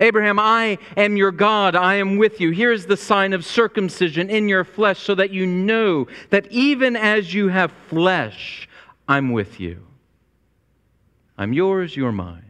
Abraham, 0.00 0.38
I 0.38 0.78
am 0.96 1.16
your 1.16 1.32
God. 1.32 1.74
I 1.74 1.94
am 1.94 2.16
with 2.16 2.40
you. 2.40 2.50
Here's 2.50 2.86
the 2.86 2.96
sign 2.96 3.32
of 3.32 3.44
circumcision 3.44 4.30
in 4.30 4.48
your 4.48 4.64
flesh 4.64 5.00
so 5.00 5.14
that 5.16 5.30
you 5.30 5.46
know 5.46 6.06
that 6.30 6.46
even 6.50 6.94
as 6.96 7.34
you 7.34 7.48
have 7.48 7.72
flesh, 7.88 8.68
I'm 9.08 9.32
with 9.32 9.58
you. 9.58 9.84
I'm 11.36 11.52
yours, 11.52 11.96
you're 11.96 12.12
mine. 12.12 12.47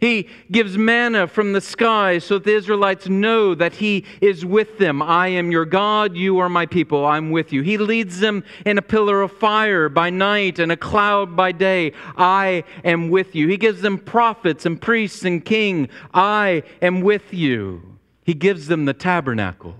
He 0.00 0.28
gives 0.50 0.78
manna 0.78 1.26
from 1.26 1.52
the 1.52 1.60
sky 1.60 2.18
so 2.18 2.34
that 2.38 2.44
the 2.44 2.54
Israelites 2.54 3.06
know 3.06 3.54
that 3.54 3.74
He 3.74 4.06
is 4.22 4.46
with 4.46 4.78
them. 4.78 5.02
I 5.02 5.28
am 5.28 5.50
your 5.50 5.66
God, 5.66 6.16
you 6.16 6.38
are 6.38 6.48
my 6.48 6.64
people, 6.64 7.04
I'm 7.04 7.30
with 7.30 7.52
you. 7.52 7.60
He 7.60 7.76
leads 7.76 8.18
them 8.18 8.42
in 8.64 8.78
a 8.78 8.82
pillar 8.82 9.20
of 9.20 9.30
fire 9.30 9.90
by 9.90 10.08
night 10.08 10.58
and 10.58 10.72
a 10.72 10.76
cloud 10.76 11.36
by 11.36 11.52
day. 11.52 11.92
I 12.16 12.64
am 12.82 13.10
with 13.10 13.34
you. 13.34 13.46
He 13.48 13.58
gives 13.58 13.82
them 13.82 13.98
prophets 13.98 14.64
and 14.64 14.80
priests 14.80 15.22
and 15.22 15.44
king. 15.44 15.90
I 16.14 16.62
am 16.80 17.02
with 17.02 17.34
you. 17.34 17.98
He 18.24 18.32
gives 18.32 18.68
them 18.68 18.86
the 18.86 18.94
tabernacle, 18.94 19.76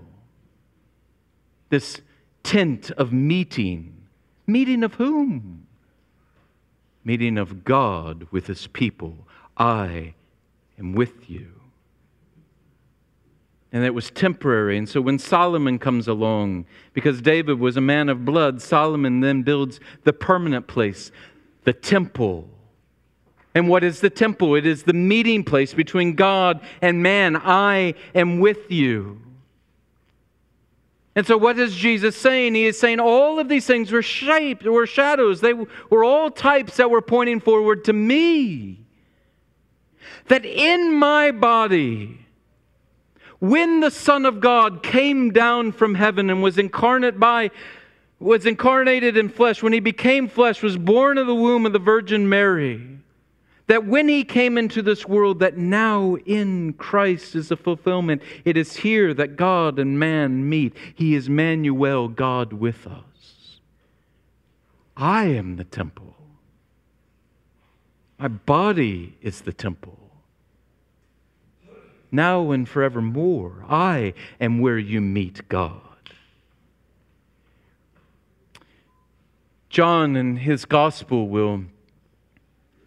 this 1.69 1.99
tent 2.43 2.91
of 2.91 3.11
meeting. 3.11 4.07
Meeting 4.45 4.83
of 4.83 4.95
whom? 4.95 5.65
Meeting 7.03 7.39
of 7.39 7.63
God 7.63 8.27
with 8.29 8.45
His 8.45 8.67
people 8.67 9.25
I 9.61 10.15
am 10.79 10.93
with 10.93 11.29
you. 11.29 11.51
And 13.71 13.85
it 13.85 13.93
was 13.93 14.09
temporary. 14.09 14.75
And 14.75 14.89
so 14.89 15.01
when 15.01 15.19
Solomon 15.19 15.77
comes 15.77 16.07
along, 16.07 16.65
because 16.93 17.21
David 17.21 17.59
was 17.59 17.77
a 17.77 17.81
man 17.81 18.09
of 18.09 18.25
blood, 18.25 18.59
Solomon 18.59 19.19
then 19.19 19.43
builds 19.43 19.79
the 20.03 20.13
permanent 20.13 20.65
place, 20.65 21.11
the 21.63 21.73
temple. 21.73 22.49
And 23.53 23.69
what 23.69 23.83
is 23.83 23.99
the 23.99 24.09
temple? 24.09 24.55
It 24.55 24.65
is 24.65 24.81
the 24.81 24.93
meeting 24.93 25.43
place 25.43 25.75
between 25.75 26.15
God 26.15 26.59
and 26.81 27.03
man. 27.03 27.37
I 27.37 27.93
am 28.15 28.39
with 28.39 28.71
you. 28.71 29.21
And 31.15 31.27
so, 31.27 31.37
what 31.37 31.59
is 31.59 31.75
Jesus 31.75 32.15
saying? 32.15 32.55
He 32.55 32.65
is 32.65 32.79
saying 32.79 32.99
all 32.99 33.37
of 33.37 33.47
these 33.47 33.67
things 33.67 33.91
were 33.91 34.01
shaped, 34.01 34.63
were 34.63 34.87
shadows. 34.87 35.39
They 35.39 35.53
were 35.53 36.03
all 36.03 36.31
types 36.31 36.77
that 36.77 36.89
were 36.89 37.01
pointing 37.01 37.41
forward 37.41 37.83
to 37.85 37.93
me 37.93 38.81
that 40.27 40.45
in 40.45 40.93
my 40.93 41.31
body, 41.31 42.25
when 43.39 43.79
the 43.79 43.91
Son 43.91 44.25
of 44.25 44.39
God 44.39 44.83
came 44.83 45.31
down 45.31 45.71
from 45.71 45.95
heaven 45.95 46.29
and 46.29 46.43
was 46.43 46.57
incarnate 46.57 47.19
by, 47.19 47.49
was 48.19 48.45
incarnated 48.45 49.17
in 49.17 49.29
flesh, 49.29 49.63
when 49.63 49.73
he 49.73 49.79
became 49.79 50.27
flesh, 50.27 50.61
was 50.61 50.77
born 50.77 51.17
of 51.17 51.25
the 51.25 51.35
womb 51.35 51.65
of 51.65 51.73
the 51.73 51.79
Virgin 51.79 52.29
Mary, 52.29 52.87
that 53.67 53.85
when 53.85 54.07
he 54.07 54.23
came 54.23 54.57
into 54.57 54.81
this 54.81 55.07
world, 55.07 55.39
that 55.39 55.57
now 55.57 56.17
in 56.25 56.73
Christ 56.73 57.35
is 57.35 57.49
the 57.49 57.57
fulfillment. 57.57 58.21
It 58.43 58.57
is 58.57 58.75
here 58.75 59.13
that 59.13 59.37
God 59.37 59.79
and 59.79 59.97
man 59.97 60.47
meet. 60.49 60.75
He 60.93 61.15
is 61.15 61.27
Emmanuel, 61.27 62.09
God 62.09 62.53
with 62.53 62.85
us. 62.85 63.59
I 64.97 65.25
am 65.25 65.55
the 65.55 65.63
temple. 65.63 66.10
My 68.21 68.27
body 68.27 69.17
is 69.23 69.41
the 69.41 69.51
temple 69.51 69.97
now 72.11 72.51
and 72.51 72.69
forevermore. 72.69 73.65
I 73.67 74.13
am 74.39 74.59
where 74.59 74.77
you 74.77 75.01
meet 75.01 75.47
God. 75.49 75.81
John 79.69 80.15
in 80.15 80.35
his 80.35 80.65
gospel 80.65 81.29
will, 81.29 81.63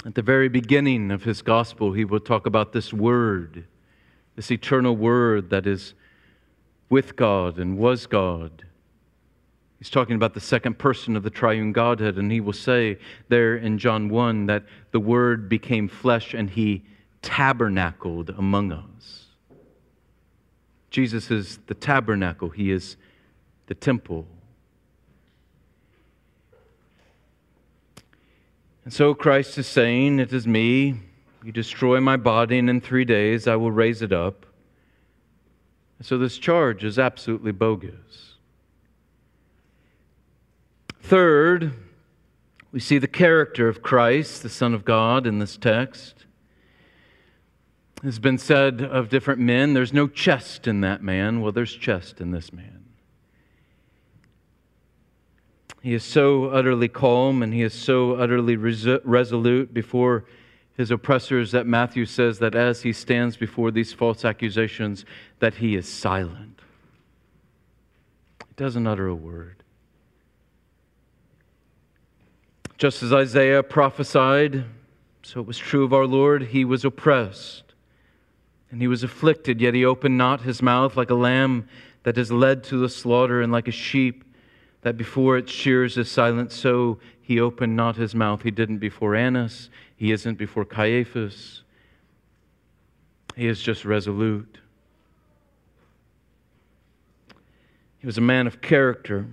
at 0.06 0.14
the 0.14 0.22
very 0.22 0.48
beginning 0.48 1.10
of 1.10 1.24
his 1.24 1.42
gospel, 1.42 1.94
he 1.94 2.04
will 2.04 2.20
talk 2.20 2.46
about 2.46 2.72
this 2.72 2.92
word, 2.92 3.64
this 4.36 4.52
eternal 4.52 4.96
word 4.96 5.50
that 5.50 5.66
is 5.66 5.94
with 6.88 7.16
God 7.16 7.58
and 7.58 7.76
was 7.76 8.06
God. 8.06 8.66
He's 9.84 9.90
talking 9.90 10.16
about 10.16 10.32
the 10.32 10.40
second 10.40 10.78
person 10.78 11.14
of 11.14 11.24
the 11.24 11.28
triune 11.28 11.70
Godhead, 11.72 12.16
and 12.16 12.32
he 12.32 12.40
will 12.40 12.54
say 12.54 12.96
there 13.28 13.54
in 13.54 13.76
John 13.76 14.08
1 14.08 14.46
that 14.46 14.64
the 14.92 14.98
Word 14.98 15.46
became 15.46 15.88
flesh 15.88 16.32
and 16.32 16.48
he 16.48 16.86
tabernacled 17.20 18.30
among 18.30 18.72
us. 18.72 19.26
Jesus 20.88 21.30
is 21.30 21.58
the 21.66 21.74
tabernacle, 21.74 22.48
He 22.48 22.70
is 22.70 22.96
the 23.66 23.74
temple. 23.74 24.26
And 28.84 28.92
so 28.94 29.12
Christ 29.12 29.58
is 29.58 29.66
saying, 29.66 30.18
It 30.18 30.32
is 30.32 30.46
me. 30.46 30.94
You 31.44 31.52
destroy 31.52 32.00
my 32.00 32.16
body, 32.16 32.58
and 32.58 32.70
in 32.70 32.80
three 32.80 33.04
days 33.04 33.46
I 33.46 33.56
will 33.56 33.70
raise 33.70 34.00
it 34.00 34.14
up. 34.14 34.46
And 35.98 36.06
so 36.06 36.16
this 36.16 36.38
charge 36.38 36.84
is 36.84 36.98
absolutely 36.98 37.52
bogus. 37.52 38.33
Third, 41.04 41.74
we 42.72 42.80
see 42.80 42.96
the 42.96 43.06
character 43.06 43.68
of 43.68 43.82
Christ, 43.82 44.42
the 44.42 44.48
Son 44.48 44.72
of 44.72 44.86
God, 44.86 45.26
in 45.26 45.38
this 45.38 45.58
text. 45.58 46.24
It's 48.02 48.18
been 48.18 48.38
said 48.38 48.80
of 48.80 49.10
different 49.10 49.38
men 49.38 49.74
there's 49.74 49.92
no 49.92 50.08
chest 50.08 50.66
in 50.66 50.80
that 50.80 51.02
man. 51.02 51.42
Well, 51.42 51.52
there's 51.52 51.74
chest 51.74 52.22
in 52.22 52.30
this 52.30 52.54
man. 52.54 52.86
He 55.82 55.92
is 55.92 56.04
so 56.04 56.46
utterly 56.46 56.88
calm 56.88 57.42
and 57.42 57.52
he 57.52 57.60
is 57.60 57.74
so 57.74 58.14
utterly 58.14 58.56
resolute 58.56 59.74
before 59.74 60.24
his 60.74 60.90
oppressors 60.90 61.52
that 61.52 61.66
Matthew 61.66 62.06
says 62.06 62.38
that 62.38 62.54
as 62.54 62.80
he 62.80 62.94
stands 62.94 63.36
before 63.36 63.70
these 63.70 63.92
false 63.92 64.24
accusations 64.24 65.04
that 65.40 65.56
he 65.56 65.76
is 65.76 65.86
silent. 65.86 66.62
He 68.48 68.54
doesn't 68.56 68.86
utter 68.86 69.06
a 69.06 69.14
word. 69.14 69.63
Just 72.76 73.02
as 73.02 73.12
Isaiah 73.12 73.62
prophesied, 73.62 74.64
so 75.22 75.40
it 75.40 75.46
was 75.46 75.58
true 75.58 75.84
of 75.84 75.92
our 75.92 76.06
Lord, 76.06 76.42
he 76.42 76.64
was 76.64 76.84
oppressed 76.84 77.62
and 78.70 78.80
he 78.80 78.88
was 78.88 79.04
afflicted, 79.04 79.60
yet 79.60 79.72
he 79.72 79.84
opened 79.84 80.18
not 80.18 80.40
his 80.40 80.60
mouth 80.60 80.96
like 80.96 81.10
a 81.10 81.14
lamb 81.14 81.68
that 82.02 82.18
is 82.18 82.32
led 82.32 82.64
to 82.64 82.76
the 82.76 82.88
slaughter, 82.88 83.40
and 83.40 83.52
like 83.52 83.68
a 83.68 83.72
sheep 83.72 84.24
that 84.82 84.96
before 84.96 85.38
its 85.38 85.52
shears 85.52 85.96
is 85.96 86.10
silent, 86.10 86.50
so 86.50 86.98
he 87.22 87.38
opened 87.38 87.76
not 87.76 87.94
his 87.94 88.16
mouth. 88.16 88.42
He 88.42 88.50
didn't 88.50 88.78
before 88.78 89.14
Annas, 89.14 89.70
he 89.96 90.10
isn't 90.10 90.36
before 90.38 90.64
Caiaphas. 90.64 91.62
He 93.36 93.46
is 93.46 93.62
just 93.62 93.84
resolute. 93.84 94.58
He 97.98 98.06
was 98.06 98.18
a 98.18 98.20
man 98.20 98.48
of 98.48 98.60
character. 98.60 99.26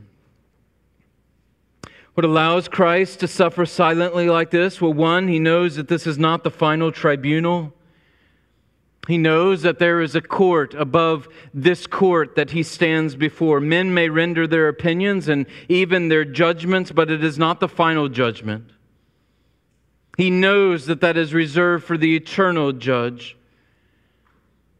What 2.13 2.25
allows 2.25 2.67
Christ 2.67 3.21
to 3.21 3.27
suffer 3.27 3.65
silently 3.65 4.29
like 4.29 4.51
this? 4.51 4.81
Well, 4.81 4.93
one, 4.93 5.27
he 5.27 5.39
knows 5.39 5.75
that 5.75 5.87
this 5.87 6.05
is 6.05 6.17
not 6.17 6.43
the 6.43 6.51
final 6.51 6.91
tribunal. 6.91 7.73
He 9.07 9.17
knows 9.17 9.61
that 9.63 9.79
there 9.79 10.01
is 10.01 10.13
a 10.13 10.21
court 10.21 10.73
above 10.73 11.27
this 11.53 11.87
court 11.87 12.35
that 12.35 12.51
he 12.51 12.63
stands 12.63 13.15
before. 13.15 13.59
Men 13.59 13.93
may 13.93 14.09
render 14.09 14.45
their 14.45 14.67
opinions 14.67 15.27
and 15.27 15.45
even 15.69 16.09
their 16.09 16.25
judgments, 16.25 16.91
but 16.91 17.09
it 17.09 17.23
is 17.23 17.39
not 17.39 17.59
the 17.59 17.67
final 17.67 18.09
judgment. 18.09 18.71
He 20.17 20.29
knows 20.29 20.85
that 20.85 21.01
that 21.01 21.17
is 21.17 21.33
reserved 21.33 21.85
for 21.85 21.97
the 21.97 22.15
eternal 22.15 22.73
judge. 22.73 23.37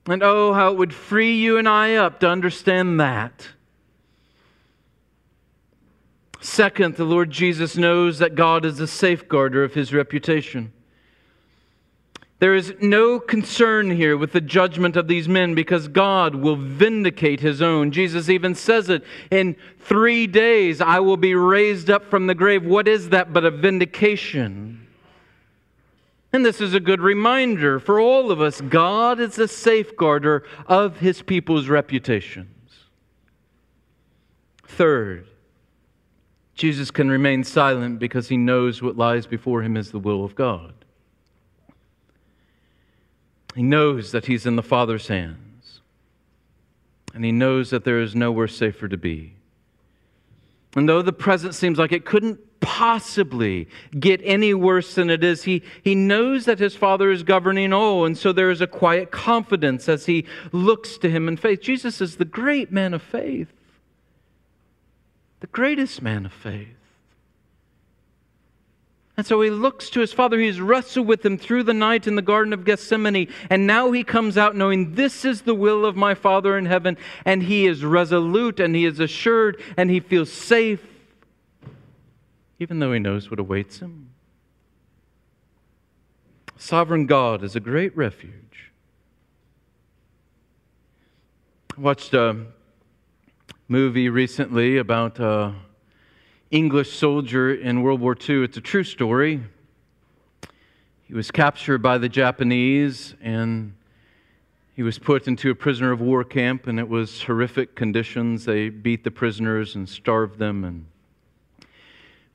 And 0.05 0.21
oh, 0.21 0.53
how 0.53 0.71
it 0.71 0.77
would 0.77 0.93
free 0.93 1.35
you 1.35 1.57
and 1.57 1.67
I 1.67 1.95
up 1.95 2.19
to 2.19 2.29
understand 2.29 2.99
that. 2.99 3.47
Second, 6.41 6.95
the 6.95 7.06
Lord 7.06 7.30
Jesus 7.30 7.77
knows 7.77 8.17
that 8.17 8.34
God 8.34 8.65
is 8.65 8.80
a 8.80 8.88
safeguarder 8.88 9.63
of 9.63 9.75
his 9.75 9.93
reputation. 9.93 10.73
There 12.39 12.56
is 12.56 12.73
no 12.82 13.19
concern 13.19 13.91
here 13.91 14.17
with 14.17 14.32
the 14.32 14.41
judgment 14.41 14.97
of 14.97 15.08
these 15.08 15.30
men 15.30 15.54
because 15.54 15.88
God 15.88 16.34
will 16.34 16.56
vindicate 16.56 17.39
his 17.39 17.62
own. 17.62 17.91
Jesus 17.91 18.27
even 18.27 18.56
says 18.56 18.89
it 18.89 19.04
in 19.30 19.56
three 19.77 20.25
days 20.25 20.82
I 20.82 20.99
will 20.99 21.17
be 21.17 21.36
raised 21.36 21.91
up 21.91 22.10
from 22.10 22.25
the 22.25 22.34
grave. 22.34 22.65
What 22.65 22.88
is 22.88 23.10
that 23.10 23.32
but 23.32 23.45
a 23.45 23.51
vindication? 23.51 24.88
And 26.34 26.43
this 26.43 26.60
is 26.60 26.73
a 26.73 26.80
good 26.80 27.01
reminder 27.01 27.80
for 27.80 27.99
all 27.99 28.32
of 28.32 28.41
us 28.41 28.62
God 28.62 29.19
is 29.19 29.38
a 29.38 29.47
safeguarder 29.47 30.43
of 30.65 30.97
his 30.97 31.21
people's 31.21 31.69
reputations. 31.69 32.47
Third, 34.65 35.27
Jesus 36.62 36.91
can 36.91 37.10
remain 37.10 37.43
silent 37.43 37.97
because 37.97 38.30
he 38.30 38.38
knows 38.38 38.84
what 38.84 38.95
lies 38.95 39.26
before 39.26 39.63
him 39.63 39.76
is 39.76 39.89
the 39.89 39.97
will 39.97 40.24
of 40.24 40.36
God. 40.36 40.76
He 43.56 43.63
knows 43.63 44.12
that 44.12 44.28
he's 44.28 44.45
in 44.45 44.58
the 44.58 44.62
Father's 44.62 45.08
hands. 45.08 45.82
And 47.15 47.26
he 47.26 47.32
knows 47.32 47.71
that 47.71 47.84
there 47.84 48.00
is 48.00 48.13
nowhere 48.13 48.47
safer 48.47 48.88
to 48.88 48.95
be. 48.95 49.34
And 50.76 50.88
though 50.88 51.02
the 51.02 51.12
present 51.12 51.56
seems 51.56 51.80
like 51.80 51.91
it 51.91 52.06
couldn't 52.06 52.39
possibly 52.60 53.67
get 54.00 54.21
any 54.24 54.54
worse 54.54 54.93
than 54.93 55.10
it 55.10 55.24
is, 55.24 55.45
he, 55.45 55.63
he 55.84 55.95
knows 55.95 56.45
that 56.45 56.60
his 56.60 56.76
Father 56.76 57.10
is 57.10 57.24
governing 57.24 57.74
all. 57.74 58.06
And 58.06 58.15
so 58.15 58.32
there 58.32 58.52
is 58.52 58.62
a 58.62 58.67
quiet 58.67 59.10
confidence 59.10 59.89
as 59.89 60.06
he 60.06 60.28
looks 60.52 61.00
to 61.00 61.10
him 61.10 61.28
in 61.28 61.38
faith. 61.38 61.60
Jesus 61.60 62.02
is 62.02 62.17
the 62.17 62.24
great 62.24 62.71
man 62.71 62.93
of 62.93 63.02
faith, 63.02 63.52
the 65.41 65.47
greatest 65.47 66.01
man 66.01 66.25
of 66.25 66.32
faith. 66.32 66.67
And 69.17 69.25
so 69.25 69.41
he 69.41 69.49
looks 69.49 69.89
to 69.91 69.99
his 69.99 70.13
father. 70.13 70.39
He's 70.39 70.62
wrestled 70.62 71.06
with 71.06 71.25
him 71.25 71.38
through 71.38 71.63
the 71.63 71.73
night 71.73 72.08
in 72.08 72.15
the 72.15 72.21
Garden 72.21 72.54
of 72.54 72.63
Gethsemane. 72.63 73.27
And 73.49 73.67
now 73.67 73.91
he 73.91 74.04
comes 74.04 74.38
out 74.38 74.56
knowing 74.56 74.95
this 74.95 75.25
is 75.25 75.41
the 75.41 75.54
will 75.54 75.86
of 75.86 75.95
my 75.95 76.15
Father 76.15 76.58
in 76.58 76.65
heaven. 76.65 76.97
And 77.25 77.43
he 77.43 77.67
is 77.67 77.84
resolute 77.84 78.60
and 78.60 78.75
he 78.75 78.86
is 78.86 78.99
assured 78.99 79.62
and 79.75 79.91
he 79.91 79.99
feels 79.99 80.32
safe, 80.32 80.84
even 82.58 82.80
though 82.80 82.93
he 82.93 82.99
knows 82.99 83.30
what 83.30 83.39
awaits 83.39 83.80
him. 83.80 84.12
Sovereign 86.58 87.06
God 87.06 87.43
is 87.43 87.56
a 87.56 87.60
great 87.60 87.95
refuge. 87.97 88.71
I 91.77 91.82
watched 91.82 92.13
a 92.13 92.45
movie 93.71 94.10
recently 94.10 94.77
about. 94.77 95.19
Uh, 95.19 95.53
English 96.51 96.91
soldier 96.91 97.53
in 97.53 97.81
World 97.81 98.01
War 98.01 98.13
II. 98.13 98.43
It's 98.43 98.57
a 98.57 98.62
true 98.62 98.84
story. 98.84 99.41
He 101.03 101.13
was 101.13 101.31
captured 101.31 101.81
by 101.81 101.97
the 101.97 102.10
Japanese 102.10 103.15
and 103.21 103.73
he 104.75 104.84
was 104.84 104.99
put 104.99 105.29
into 105.29 105.49
a 105.49 105.55
prisoner 105.55 105.91
of 105.91 106.01
war 106.01 106.23
camp, 106.23 106.67
and 106.67 106.79
it 106.79 106.88
was 106.88 107.23
horrific 107.23 107.75
conditions. 107.75 108.45
They 108.45 108.69
beat 108.69 109.03
the 109.03 109.12
prisoners 109.12 109.75
and 109.75 109.88
starved 109.88 110.39
them. 110.39 110.63
And... 110.63 110.86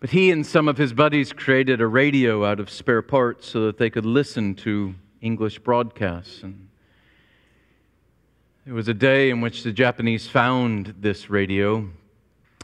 But 0.00 0.10
he 0.10 0.30
and 0.30 0.46
some 0.46 0.68
of 0.68 0.78
his 0.78 0.92
buddies 0.92 1.32
created 1.32 1.80
a 1.80 1.86
radio 1.86 2.44
out 2.44 2.60
of 2.60 2.70
spare 2.70 3.02
parts 3.02 3.48
so 3.48 3.66
that 3.66 3.78
they 3.78 3.90
could 3.90 4.04
listen 4.06 4.54
to 4.56 4.94
English 5.20 5.58
broadcasts. 5.58 6.42
And 6.42 6.65
there 8.66 8.74
was 8.74 8.88
a 8.88 8.94
day 8.94 9.30
in 9.30 9.40
which 9.40 9.62
the 9.62 9.72
Japanese 9.72 10.26
found 10.26 10.92
this 10.98 11.30
radio 11.30 11.88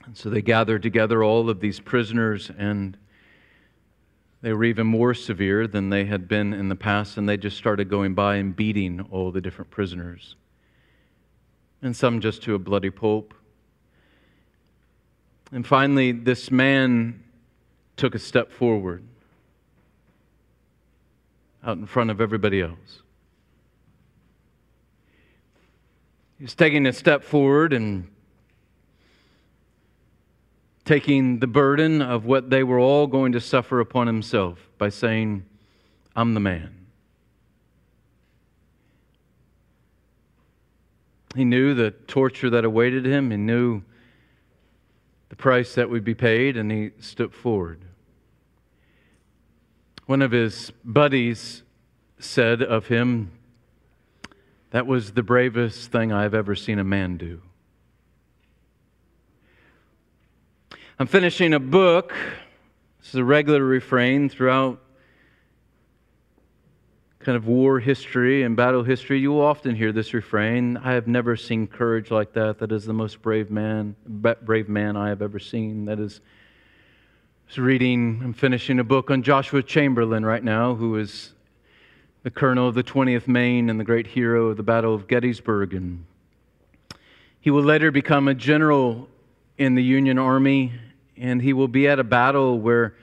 and 0.04 0.16
so 0.16 0.28
they 0.28 0.42
gathered 0.42 0.82
together 0.82 1.22
all 1.22 1.48
of 1.48 1.60
these 1.60 1.78
prisoners, 1.78 2.50
and 2.58 2.96
they 4.40 4.52
were 4.52 4.64
even 4.64 4.84
more 4.84 5.14
severe 5.14 5.68
than 5.68 5.90
they 5.90 6.06
had 6.06 6.26
been 6.26 6.52
in 6.52 6.68
the 6.68 6.74
past, 6.74 7.16
and 7.16 7.28
they 7.28 7.36
just 7.36 7.56
started 7.56 7.88
going 7.88 8.14
by 8.14 8.34
and 8.34 8.56
beating 8.56 9.00
all 9.12 9.30
the 9.30 9.40
different 9.40 9.70
prisoners, 9.70 10.34
and 11.82 11.96
some 11.96 12.20
just 12.20 12.42
to 12.42 12.56
a 12.56 12.58
bloody 12.58 12.90
pulp. 12.90 13.32
And 15.52 15.64
finally, 15.64 16.10
this 16.10 16.50
man 16.50 17.22
took 17.96 18.16
a 18.16 18.18
step 18.18 18.50
forward 18.50 19.04
out 21.62 21.76
in 21.76 21.86
front 21.86 22.10
of 22.10 22.20
everybody 22.20 22.60
else. 22.60 23.01
He 26.42 26.44
was 26.44 26.56
taking 26.56 26.86
a 26.86 26.92
step 26.92 27.22
forward 27.22 27.72
and 27.72 28.10
taking 30.84 31.38
the 31.38 31.46
burden 31.46 32.02
of 32.02 32.24
what 32.24 32.50
they 32.50 32.64
were 32.64 32.80
all 32.80 33.06
going 33.06 33.30
to 33.30 33.40
suffer 33.40 33.78
upon 33.78 34.08
himself 34.08 34.68
by 34.76 34.88
saying, 34.88 35.44
I'm 36.16 36.34
the 36.34 36.40
man. 36.40 36.88
He 41.36 41.44
knew 41.44 41.74
the 41.74 41.92
torture 41.92 42.50
that 42.50 42.64
awaited 42.64 43.06
him. 43.06 43.30
He 43.30 43.36
knew 43.36 43.82
the 45.28 45.36
price 45.36 45.76
that 45.76 45.90
would 45.90 46.02
be 46.02 46.16
paid, 46.16 46.56
and 46.56 46.72
he 46.72 46.90
stepped 46.98 47.36
forward. 47.36 47.84
One 50.06 50.22
of 50.22 50.32
his 50.32 50.72
buddies 50.84 51.62
said 52.18 52.62
of 52.62 52.88
him, 52.88 53.30
That 54.72 54.86
was 54.86 55.12
the 55.12 55.22
bravest 55.22 55.92
thing 55.92 56.12
I've 56.12 56.32
ever 56.32 56.54
seen 56.54 56.78
a 56.78 56.84
man 56.84 57.18
do. 57.18 57.42
I'm 60.98 61.06
finishing 61.06 61.52
a 61.52 61.60
book. 61.60 62.14
This 63.00 63.10
is 63.10 63.14
a 63.16 63.24
regular 63.24 63.62
refrain 63.62 64.30
throughout 64.30 64.80
kind 67.18 67.36
of 67.36 67.46
war 67.46 67.80
history 67.80 68.44
and 68.44 68.56
battle 68.56 68.82
history. 68.82 69.20
You 69.20 69.32
will 69.32 69.42
often 69.42 69.76
hear 69.76 69.92
this 69.92 70.14
refrain 70.14 70.78
I 70.78 70.92
have 70.94 71.06
never 71.06 71.36
seen 71.36 71.66
courage 71.66 72.10
like 72.10 72.32
that. 72.32 72.58
That 72.58 72.72
is 72.72 72.86
the 72.86 72.94
most 72.94 73.20
brave 73.20 73.50
man, 73.50 73.94
brave 74.06 74.70
man 74.70 74.96
I 74.96 75.10
have 75.10 75.20
ever 75.20 75.38
seen. 75.38 75.84
That 75.84 76.00
is. 76.00 76.20
Reading, 77.58 78.22
I'm 78.24 78.32
finishing 78.32 78.78
a 78.78 78.84
book 78.84 79.10
on 79.10 79.22
Joshua 79.22 79.62
Chamberlain 79.62 80.24
right 80.24 80.42
now, 80.42 80.74
who 80.74 80.96
is 80.96 81.34
the 82.22 82.30
colonel 82.30 82.68
of 82.68 82.74
the 82.74 82.84
20th 82.84 83.26
Maine 83.26 83.68
and 83.68 83.80
the 83.80 83.84
great 83.84 84.06
hero 84.06 84.48
of 84.48 84.56
the 84.56 84.62
Battle 84.62 84.94
of 84.94 85.08
Gettysburg. 85.08 85.74
And 85.74 86.04
he 87.40 87.50
will 87.50 87.64
later 87.64 87.90
become 87.90 88.28
a 88.28 88.34
general 88.34 89.08
in 89.58 89.74
the 89.74 89.82
Union 89.82 90.18
Army 90.18 90.72
and 91.16 91.42
he 91.42 91.52
will 91.52 91.68
be 91.68 91.86
at 91.88 91.98
a 91.98 92.04
battle 92.04 92.58
where 92.58 92.94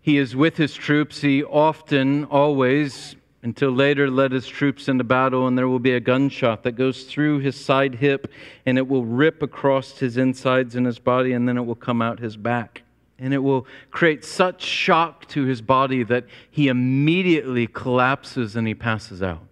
he 0.00 0.18
is 0.18 0.34
with 0.34 0.56
his 0.56 0.74
troops. 0.74 1.20
He 1.20 1.44
often, 1.44 2.24
always 2.24 3.16
until 3.42 3.70
later 3.70 4.10
led 4.10 4.32
his 4.32 4.48
troops 4.48 4.88
into 4.88 5.04
battle, 5.04 5.46
and 5.46 5.56
there 5.56 5.68
will 5.68 5.78
be 5.78 5.92
a 5.92 6.00
gunshot 6.00 6.64
that 6.64 6.72
goes 6.72 7.04
through 7.04 7.38
his 7.38 7.62
side 7.62 7.94
hip, 7.94 8.30
and 8.66 8.76
it 8.76 8.88
will 8.88 9.04
rip 9.04 9.42
across 9.42 9.98
his 9.98 10.16
insides 10.16 10.74
and 10.74 10.86
his 10.86 10.98
body, 10.98 11.32
and 11.32 11.48
then 11.48 11.56
it 11.56 11.64
will 11.64 11.76
come 11.76 12.02
out 12.02 12.18
his 12.18 12.36
back. 12.36 12.82
And 13.18 13.34
it 13.34 13.38
will 13.38 13.66
create 13.90 14.24
such 14.24 14.62
shock 14.62 15.26
to 15.28 15.44
his 15.44 15.60
body 15.60 16.04
that 16.04 16.26
he 16.50 16.68
immediately 16.68 17.66
collapses 17.66 18.54
and 18.54 18.66
he 18.66 18.74
passes 18.74 19.22
out. 19.22 19.42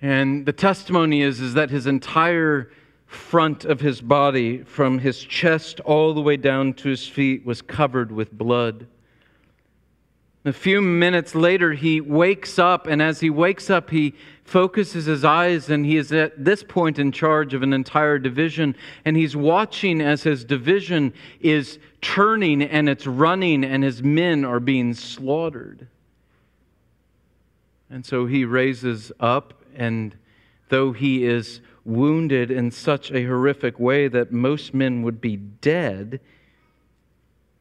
And 0.00 0.46
the 0.46 0.52
testimony 0.52 1.22
is, 1.22 1.40
is 1.40 1.54
that 1.54 1.70
his 1.70 1.86
entire 1.86 2.70
front 3.06 3.64
of 3.64 3.80
his 3.80 4.00
body, 4.00 4.62
from 4.62 4.98
his 4.98 5.20
chest 5.20 5.80
all 5.80 6.12
the 6.12 6.20
way 6.20 6.36
down 6.36 6.74
to 6.74 6.88
his 6.88 7.06
feet, 7.06 7.46
was 7.46 7.62
covered 7.62 8.12
with 8.12 8.30
blood. 8.32 8.86
A 10.46 10.52
few 10.52 10.80
minutes 10.80 11.34
later, 11.34 11.72
he 11.72 12.00
wakes 12.00 12.56
up, 12.56 12.86
and 12.86 13.02
as 13.02 13.18
he 13.18 13.30
wakes 13.30 13.68
up, 13.68 13.90
he 13.90 14.14
focuses 14.44 15.06
his 15.06 15.24
eyes, 15.24 15.68
and 15.68 15.84
he 15.84 15.96
is 15.96 16.12
at 16.12 16.44
this 16.44 16.62
point 16.62 17.00
in 17.00 17.10
charge 17.10 17.52
of 17.52 17.64
an 17.64 17.72
entire 17.72 18.16
division. 18.16 18.76
And 19.04 19.16
he's 19.16 19.34
watching 19.34 20.00
as 20.00 20.22
his 20.22 20.44
division 20.44 21.12
is 21.40 21.80
turning 22.00 22.62
and 22.62 22.88
it's 22.88 23.08
running, 23.08 23.64
and 23.64 23.82
his 23.82 24.04
men 24.04 24.44
are 24.44 24.60
being 24.60 24.94
slaughtered. 24.94 25.88
And 27.90 28.06
so 28.06 28.26
he 28.26 28.44
raises 28.44 29.10
up, 29.18 29.64
and 29.74 30.14
though 30.68 30.92
he 30.92 31.24
is 31.24 31.60
wounded 31.84 32.52
in 32.52 32.70
such 32.70 33.10
a 33.10 33.24
horrific 33.24 33.80
way 33.80 34.06
that 34.06 34.30
most 34.30 34.72
men 34.72 35.02
would 35.02 35.20
be 35.20 35.36
dead, 35.36 36.20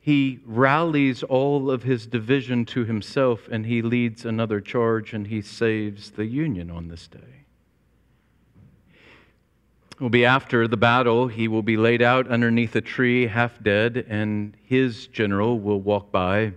he 0.06 0.40
rallies 0.46 1.24
all 1.24 1.72
of 1.72 1.82
his 1.82 2.06
division 2.06 2.64
to 2.64 2.86
himself 2.86 3.48
and 3.50 3.66
he 3.66 3.82
leads 3.82 4.24
another 4.24 4.62
charge 4.62 5.14
and 5.14 5.26
he 5.26 5.42
saves 5.42 6.12
the 6.12 6.28
Union 6.28 6.70
on 6.70 6.90
this 6.90 7.08
day. 7.08 7.46
It 9.90 10.00
will 10.00 10.12
be 10.12 10.24
after 10.24 10.68
the 10.68 10.78
battle, 10.78 11.28
he 11.28 11.48
will 11.48 11.64
be 11.64 11.76
laid 11.76 12.04
out 12.04 12.28
underneath 12.28 12.76
a 12.76 12.82
tree, 12.82 13.26
half 13.26 13.64
dead, 13.64 14.06
and 14.08 14.56
his 14.64 15.08
general 15.08 15.60
will 15.60 15.82
walk 15.82 16.12
by 16.12 16.54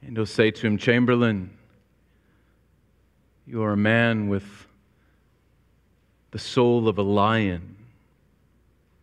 and 0.00 0.16
he'll 0.16 0.26
say 0.26 0.52
to 0.52 0.64
him, 0.64 0.78
Chamberlain, 0.78 1.50
you 3.48 3.64
are 3.64 3.72
a 3.72 3.76
man 3.76 4.28
with 4.28 4.68
the 6.30 6.38
soul 6.38 6.86
of 6.86 6.98
a 6.98 7.02
lion 7.02 7.74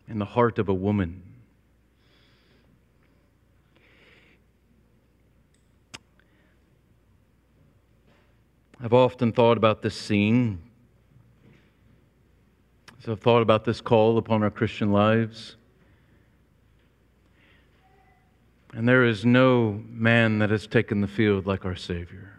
and 0.08 0.18
the 0.18 0.24
heart 0.24 0.58
of 0.58 0.70
a 0.70 0.74
woman. 0.74 1.20
I've 8.82 8.92
often 8.92 9.32
thought 9.32 9.56
about 9.56 9.82
this 9.82 9.94
scene. 9.94 10.60
As 12.98 13.08
I've 13.08 13.20
thought 13.20 13.42
about 13.42 13.64
this 13.64 13.80
call 13.80 14.18
upon 14.18 14.42
our 14.42 14.50
Christian 14.50 14.92
lives. 14.92 15.56
And 18.74 18.86
there 18.86 19.04
is 19.04 19.24
no 19.24 19.80
man 19.88 20.40
that 20.40 20.50
has 20.50 20.66
taken 20.66 21.00
the 21.00 21.06
field 21.06 21.46
like 21.46 21.64
our 21.64 21.76
Savior. 21.76 22.34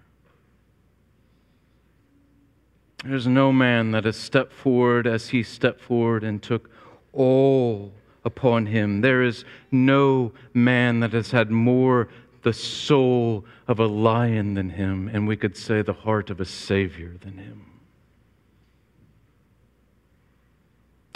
There's 3.03 3.27
no 3.27 3.51
man 3.51 3.91
that 3.91 4.05
has 4.05 4.17
stepped 4.17 4.53
forward 4.53 5.07
as 5.07 5.29
he 5.29 5.41
stepped 5.41 5.81
forward 5.81 6.23
and 6.23 6.41
took 6.41 6.69
all 7.13 7.93
upon 8.23 8.67
him. 8.67 9.01
There 9.01 9.23
is 9.23 9.45
no 9.71 10.33
man 10.53 10.99
that 10.99 11.13
has 11.13 11.31
had 11.31 11.49
more 11.49 12.09
the 12.47 12.53
soul 12.53 13.43
of 13.67 13.77
a 13.77 13.85
lion 13.85 14.53
than 14.53 14.69
him, 14.69 15.09
and 15.11 15.27
we 15.27 15.35
could 15.35 15.57
say 15.57 15.81
the 15.81 15.91
heart 15.91 16.29
of 16.29 16.39
a 16.39 16.45
Savior 16.45 17.17
than 17.19 17.37
him. 17.37 17.65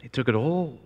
He 0.02 0.10
took 0.10 0.28
it 0.28 0.36
all. 0.36 0.78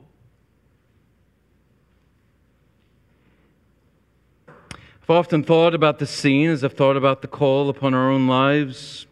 I've 4.48 5.10
often 5.10 5.44
thought 5.44 5.74
about 5.74 5.98
the 5.98 6.06
scene 6.06 6.52
as 6.52 6.64
I've 6.64 6.74
thought 6.74 6.96
about 6.96 7.24
the 7.24 7.28
call 7.28 7.68
upon 7.70 7.96
our 7.96 8.12
own 8.12 8.28
lives. 8.28 9.08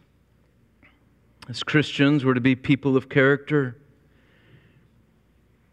As 1.49 1.63
Christians, 1.63 2.23
we're 2.23 2.35
to 2.35 2.41
be 2.41 2.55
people 2.55 2.95
of 2.95 3.09
character. 3.09 3.75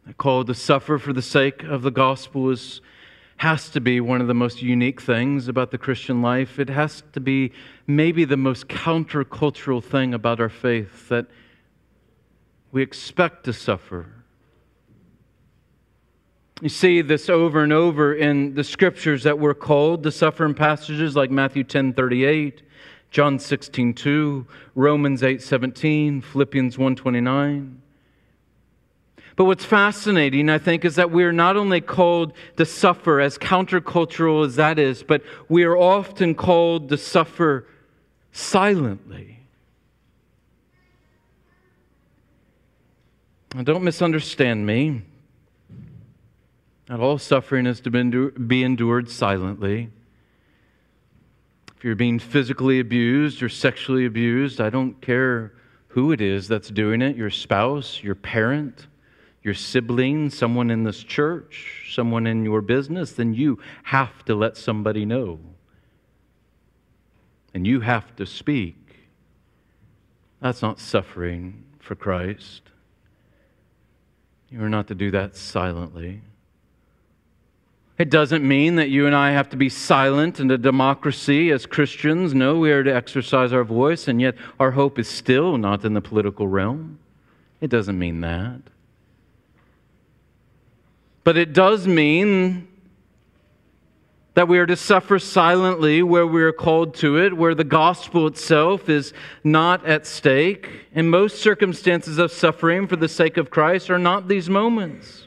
A 0.09 0.15
call 0.15 0.43
to 0.45 0.55
suffer 0.55 0.97
for 0.97 1.13
the 1.13 1.21
sake 1.21 1.65
of 1.65 1.83
the 1.83 1.91
gospel 1.91 2.49
is 2.49 2.81
has 3.41 3.71
to 3.71 3.81
be 3.81 4.03
one 4.03 4.21
of 4.21 4.27
the 4.27 4.35
most 4.35 4.61
unique 4.61 5.01
things 5.01 5.49
about 5.49 5.71
the 5.71 5.79
Christian 5.79 6.21
life. 6.21 6.59
It 6.59 6.69
has 6.69 7.03
to 7.15 7.21
be 7.21 7.53
maybe 7.87 8.27
the 8.27 8.37
most 8.37 8.69
countercultural 8.69 9.83
thing 9.83 10.13
about 10.13 10.41
our 10.41 10.51
faith 10.51 11.09
that 11.09 11.25
we 12.71 12.83
expect 12.83 13.45
to 13.45 13.55
suffer. 13.55 14.13
You 16.61 16.69
see 16.69 17.01
this 17.01 17.31
over 17.31 17.63
and 17.65 17.73
over 17.73 18.13
in 18.13 18.53
the 18.53 18.63
scriptures 18.63 19.23
that 19.23 19.39
we're 19.39 19.55
called 19.55 20.03
to 20.03 20.13
suffer 20.13 20.45
in 20.45 20.53
passages 20.53 21.17
like 21.17 21.31
Matthew 21.31 21.65
10 21.65 21.95
38, 21.95 22.61
John 23.11 23.39
16 23.39 23.95
2, 23.95 24.47
Romans 24.75 25.23
8 25.23 25.41
17, 25.41 26.21
Philippians 26.21 26.77
1 26.77 26.95
29. 26.95 27.80
But 29.37 29.45
what's 29.45 29.65
fascinating, 29.65 30.51
I 30.51 30.59
think, 30.59 30.85
is 30.85 30.97
that 30.97 31.11
we're 31.11 31.33
not 31.33 31.57
only 31.57 31.81
called 31.81 32.33
to 32.57 32.67
suffer, 32.67 33.21
as 33.21 33.39
countercultural 33.39 34.45
as 34.45 34.57
that 34.57 34.79
is, 34.79 35.03
but 35.03 35.23
we 35.49 35.65
are 35.65 35.77
often 35.77 36.35
called 36.35 36.89
to 36.91 36.97
suffer 36.97 37.67
silently. 38.33 39.39
Now, 43.55 43.63
don't 43.63 43.83
misunderstand 43.83 44.67
me. 44.67 45.03
Not 46.89 47.01
all 47.01 47.19
suffering 47.19 47.67
is 47.67 47.81
to 47.83 48.31
be 48.31 48.63
endured 48.63 49.09
silently. 49.09 49.91
If 51.77 51.85
you're 51.85 51.95
being 51.95 52.19
physically 52.19 52.79
abused 52.79 53.43
or 53.43 53.49
sexually 53.49 54.05
abused, 54.05 54.61
I 54.61 54.71
don't 54.71 55.01
care 55.01 55.53
who 55.89 56.13
it 56.13 56.21
is 56.21 56.47
that's 56.47 56.69
doing 56.69 57.01
it 57.01 57.17
your 57.17 57.31
spouse, 57.31 58.03
your 58.03 58.15
parent, 58.15 58.87
your 59.43 59.55
sibling, 59.55 60.31
someone 60.31 60.71
in 60.71 60.85
this 60.85 61.03
church, 61.03 61.91
someone 61.95 62.27
in 62.27 62.45
your 62.45 62.61
business, 62.61 63.13
then 63.13 63.33
you 63.33 63.59
have 63.85 64.25
to 64.27 64.35
let 64.35 64.57
somebody 64.57 65.05
know. 65.05 65.39
And 67.55 67.67
you 67.67 67.81
have 67.81 68.15
to 68.17 68.27
speak. 68.27 68.77
That's 70.41 70.63
not 70.63 70.79
suffering 70.79 71.65
for 71.79 71.95
Christ. 71.95 72.63
You 74.51 74.63
are 74.63 74.69
not 74.69 74.89
to 74.89 74.95
do 74.95 75.11
that 75.13 75.37
silently. 75.37 76.21
It 77.99 78.09
doesn't 78.09 78.47
mean 78.47 78.77
that 78.77 78.89
you 78.89 79.07
and 79.07 79.15
I 79.15 79.33
have 79.33 79.51
to 79.51 79.57
be 79.57 79.69
silent 79.69 80.41
in 80.41 80.51
a 80.51 80.57
democracy 80.57 81.51
as 81.51 81.67
Christians. 81.67 82.35
No, 82.35 82.59
we 82.59 82.73
are 82.73 82.83
to 82.83 82.95
exercise 82.95 83.53
our 83.53 83.65
voice, 83.65 84.09
and 84.09 84.21
yet 84.21 84.37
our 84.59 84.71
hope 84.71 84.99
is 84.99 85.09
still 85.09 85.59
not 85.59 85.85
in 85.85 85.93
the 85.93 86.01
political 86.01 86.49
realm. 86.49 86.99
It 87.61 87.69
doesn't 87.69 87.99
mean 87.99 88.23
that. 88.23 88.63
But 91.25 91.37
it 91.37 91.53
does 91.53 91.87
mean 91.87 92.69
that 94.35 94.49
we 94.49 94.59
are 94.59 94.67
to 94.67 94.77
suffer 94.77 95.19
silently 95.19 96.03
where 96.03 96.27
we 96.27 96.43
are 96.43 96.53
called 96.53 96.95
to 96.95 97.19
it, 97.19 97.37
where 97.37 97.55
the 97.55 97.65
gospel 97.65 98.27
itself 98.27 98.89
is 98.89 99.13
not 99.45 99.85
at 99.85 100.07
stake. 100.07 100.87
And 100.95 101.11
most 101.11 101.41
circumstances 101.41 102.19
of 102.19 102.33
suffering 102.33 102.87
for 102.87 102.97
the 102.97 103.09
sake 103.09 103.37
of 103.37 103.51
Christ 103.51 103.91
are 103.91 103.99
not 103.99 104.29
these 104.29 104.49
moments. 104.49 105.27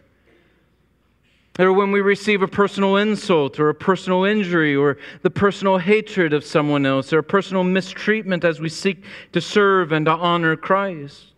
Or 1.59 1.71
when 1.71 1.91
we 1.91 2.01
receive 2.01 2.41
a 2.41 2.47
personal 2.47 2.95
insult 2.95 3.59
or 3.59 3.69
a 3.69 3.75
personal 3.75 4.23
injury 4.23 4.75
or 4.75 4.97
the 5.21 5.29
personal 5.29 5.77
hatred 5.77 6.33
of 6.33 6.43
someone 6.43 6.85
else 6.85 7.13
or 7.13 7.19
a 7.19 7.23
personal 7.23 7.63
mistreatment 7.63 8.43
as 8.43 8.59
we 8.59 8.69
seek 8.69 9.03
to 9.33 9.41
serve 9.41 9.91
and 9.91 10.07
to 10.07 10.13
honor 10.13 10.55
Christ. 10.55 11.32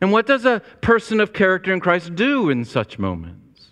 And 0.00 0.12
what 0.12 0.26
does 0.26 0.44
a 0.44 0.60
person 0.80 1.20
of 1.20 1.32
character 1.32 1.72
in 1.72 1.80
Christ 1.80 2.14
do 2.14 2.50
in 2.50 2.64
such 2.64 2.98
moments? 2.98 3.68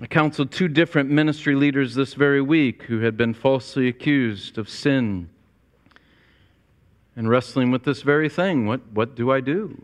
I 0.00 0.06
counseled 0.06 0.50
two 0.50 0.68
different 0.68 1.10
ministry 1.10 1.54
leaders 1.54 1.94
this 1.94 2.14
very 2.14 2.40
week 2.40 2.84
who 2.84 3.00
had 3.00 3.16
been 3.16 3.34
falsely 3.34 3.88
accused 3.88 4.58
of 4.58 4.68
sin 4.68 5.28
and 7.14 7.28
wrestling 7.28 7.70
with 7.70 7.84
this 7.84 8.02
very 8.02 8.28
thing. 8.28 8.66
What, 8.66 8.80
what 8.92 9.14
do 9.14 9.30
I 9.30 9.40
do? 9.40 9.80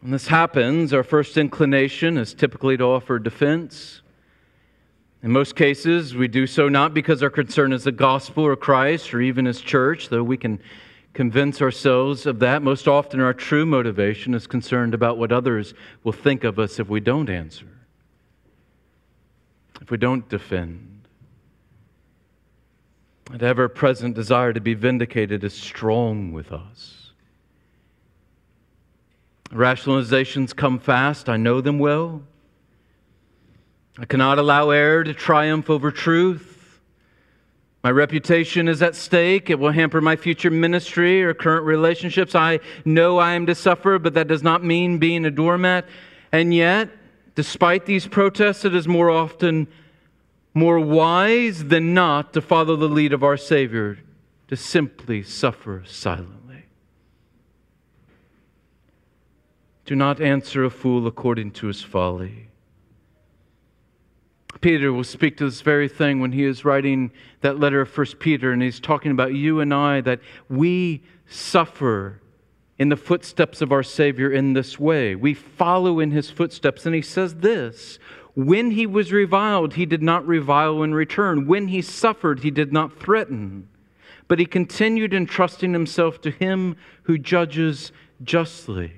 When 0.00 0.12
this 0.12 0.28
happens, 0.28 0.92
our 0.92 1.02
first 1.02 1.36
inclination 1.36 2.16
is 2.16 2.34
typically 2.34 2.76
to 2.78 2.84
offer 2.84 3.18
defense. 3.18 4.00
In 5.22 5.32
most 5.32 5.54
cases, 5.54 6.14
we 6.14 6.28
do 6.28 6.46
so 6.46 6.68
not 6.68 6.94
because 6.94 7.22
our 7.22 7.28
concern 7.30 7.72
is 7.72 7.84
the 7.84 7.92
gospel 7.92 8.44
or 8.44 8.56
Christ 8.56 9.12
or 9.12 9.20
even 9.20 9.44
his 9.44 9.60
church, 9.60 10.08
though 10.08 10.22
we 10.22 10.38
can 10.38 10.58
convince 11.12 11.60
ourselves 11.60 12.24
of 12.24 12.38
that. 12.38 12.62
Most 12.62 12.88
often, 12.88 13.20
our 13.20 13.34
true 13.34 13.66
motivation 13.66 14.32
is 14.32 14.46
concerned 14.46 14.94
about 14.94 15.18
what 15.18 15.30
others 15.30 15.74
will 16.04 16.12
think 16.12 16.42
of 16.42 16.58
us 16.58 16.78
if 16.78 16.88
we 16.88 17.00
don't 17.00 17.28
answer. 17.28 17.66
if 19.80 19.90
we 19.90 19.96
don't 19.96 20.28
defend. 20.28 21.06
That 23.30 23.42
ever 23.42 23.68
present 23.68 24.14
desire 24.14 24.52
to 24.52 24.60
be 24.60 24.74
vindicated 24.74 25.42
is 25.42 25.54
strong 25.54 26.32
with 26.32 26.52
us. 26.52 27.12
Rationalizations 29.50 30.54
come 30.54 30.78
fast, 30.78 31.28
I 31.28 31.36
know 31.36 31.60
them 31.60 31.78
well. 31.78 32.22
I 33.98 34.04
cannot 34.04 34.38
allow 34.38 34.70
error 34.70 35.04
to 35.04 35.12
triumph 35.12 35.68
over 35.68 35.90
truth. 35.90 36.80
My 37.82 37.90
reputation 37.90 38.68
is 38.68 38.82
at 38.82 38.94
stake. 38.94 39.48
It 39.48 39.58
will 39.58 39.72
hamper 39.72 40.00
my 40.00 40.16
future 40.16 40.50
ministry 40.50 41.24
or 41.24 41.32
current 41.32 41.64
relationships. 41.64 42.34
I 42.34 42.60
know 42.84 43.18
I 43.18 43.32
am 43.32 43.46
to 43.46 43.54
suffer, 43.54 43.98
but 43.98 44.14
that 44.14 44.28
does 44.28 44.42
not 44.42 44.62
mean 44.62 44.98
being 44.98 45.24
a 45.24 45.30
doormat. 45.30 45.86
And 46.30 46.52
yet, 46.52 46.90
despite 47.34 47.86
these 47.86 48.06
protests, 48.06 48.64
it 48.64 48.74
is 48.74 48.86
more 48.86 49.10
often 49.10 49.66
more 50.52 50.78
wise 50.78 51.64
than 51.64 51.94
not 51.94 52.32
to 52.34 52.40
follow 52.42 52.76
the 52.76 52.88
lead 52.88 53.12
of 53.12 53.22
our 53.22 53.36
Savior, 53.36 53.98
to 54.48 54.56
simply 54.56 55.22
suffer 55.22 55.82
silently. 55.86 56.64
Do 59.86 59.96
not 59.96 60.20
answer 60.20 60.64
a 60.64 60.70
fool 60.70 61.06
according 61.06 61.52
to 61.52 61.68
his 61.68 61.82
folly. 61.82 62.49
Peter 64.60 64.92
will 64.92 65.04
speak 65.04 65.36
to 65.38 65.44
this 65.44 65.62
very 65.62 65.88
thing 65.88 66.20
when 66.20 66.32
he 66.32 66.44
is 66.44 66.64
writing 66.64 67.10
that 67.40 67.58
letter 67.58 67.80
of 67.80 67.88
First 67.88 68.18
Peter, 68.18 68.52
and 68.52 68.62
he's 68.62 68.80
talking 68.80 69.10
about 69.10 69.34
you 69.34 69.60
and 69.60 69.72
I 69.72 70.00
that 70.02 70.20
we 70.48 71.02
suffer 71.26 72.20
in 72.80 72.88
the 72.88 72.96
footsteps 72.96 73.60
of 73.60 73.72
our 73.72 73.82
Savior 73.82 74.30
in 74.30 74.54
this 74.54 74.80
way. 74.80 75.14
We 75.14 75.34
follow 75.34 76.00
in 76.00 76.10
his 76.10 76.30
footsteps. 76.30 76.86
And 76.86 76.94
he 76.94 77.02
says 77.02 77.36
this 77.36 77.98
When 78.34 78.70
he 78.70 78.86
was 78.86 79.12
reviled, 79.12 79.74
he 79.74 79.84
did 79.84 80.02
not 80.02 80.26
revile 80.26 80.82
in 80.82 80.94
return. 80.94 81.46
When 81.46 81.68
he 81.68 81.82
suffered, 81.82 82.40
he 82.40 82.50
did 82.50 82.72
not 82.72 82.98
threaten. 82.98 83.68
But 84.28 84.38
he 84.38 84.46
continued 84.46 85.12
entrusting 85.12 85.74
himself 85.74 86.22
to 86.22 86.30
him 86.30 86.76
who 87.02 87.18
judges 87.18 87.92
justly. 88.22 88.92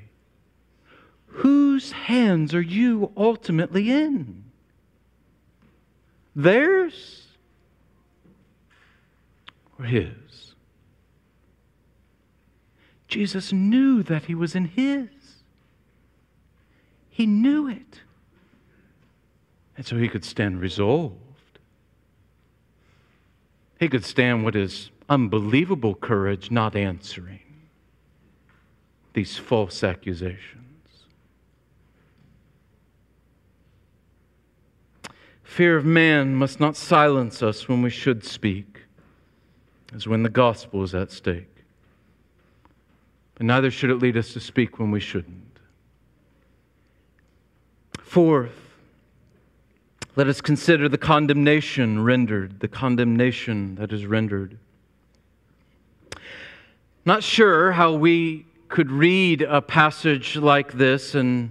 Whose 1.26 1.90
hands 1.90 2.54
are 2.54 2.62
you 2.62 3.10
ultimately 3.16 3.90
in? 3.90 4.41
Theirs 6.34 7.26
or 9.78 9.84
his? 9.84 10.54
Jesus 13.08 13.52
knew 13.52 14.02
that 14.02 14.24
he 14.24 14.34
was 14.34 14.54
in 14.54 14.64
his. 14.64 15.08
He 17.10 17.26
knew 17.26 17.68
it. 17.68 18.00
And 19.76 19.86
so 19.86 19.96
he 19.96 20.08
could 20.08 20.24
stand 20.24 20.60
resolved. 20.60 21.18
He 23.78 23.88
could 23.88 24.04
stand 24.04 24.44
with 24.44 24.54
his 24.54 24.90
unbelievable 25.08 25.94
courage, 25.94 26.50
not 26.50 26.74
answering 26.74 27.40
these 29.12 29.36
false 29.36 29.84
accusations. 29.84 30.61
Fear 35.52 35.76
of 35.76 35.84
man 35.84 36.34
must 36.34 36.60
not 36.60 36.78
silence 36.78 37.42
us 37.42 37.68
when 37.68 37.82
we 37.82 37.90
should 37.90 38.24
speak, 38.24 38.84
as 39.94 40.08
when 40.08 40.22
the 40.22 40.30
gospel 40.30 40.82
is 40.82 40.94
at 40.94 41.10
stake. 41.10 41.54
But 43.34 43.44
neither 43.44 43.70
should 43.70 43.90
it 43.90 43.96
lead 43.96 44.16
us 44.16 44.32
to 44.32 44.40
speak 44.40 44.78
when 44.78 44.90
we 44.90 44.98
shouldn't. 44.98 45.58
Fourth, 48.00 48.58
let 50.16 50.26
us 50.26 50.40
consider 50.40 50.88
the 50.88 50.96
condemnation 50.96 52.02
rendered, 52.02 52.60
the 52.60 52.68
condemnation 52.68 53.74
that 53.74 53.92
is 53.92 54.06
rendered. 54.06 54.56
Not 57.04 57.22
sure 57.22 57.72
how 57.72 57.92
we 57.92 58.46
could 58.70 58.90
read 58.90 59.42
a 59.42 59.60
passage 59.60 60.34
like 60.34 60.72
this 60.72 61.14
and, 61.14 61.50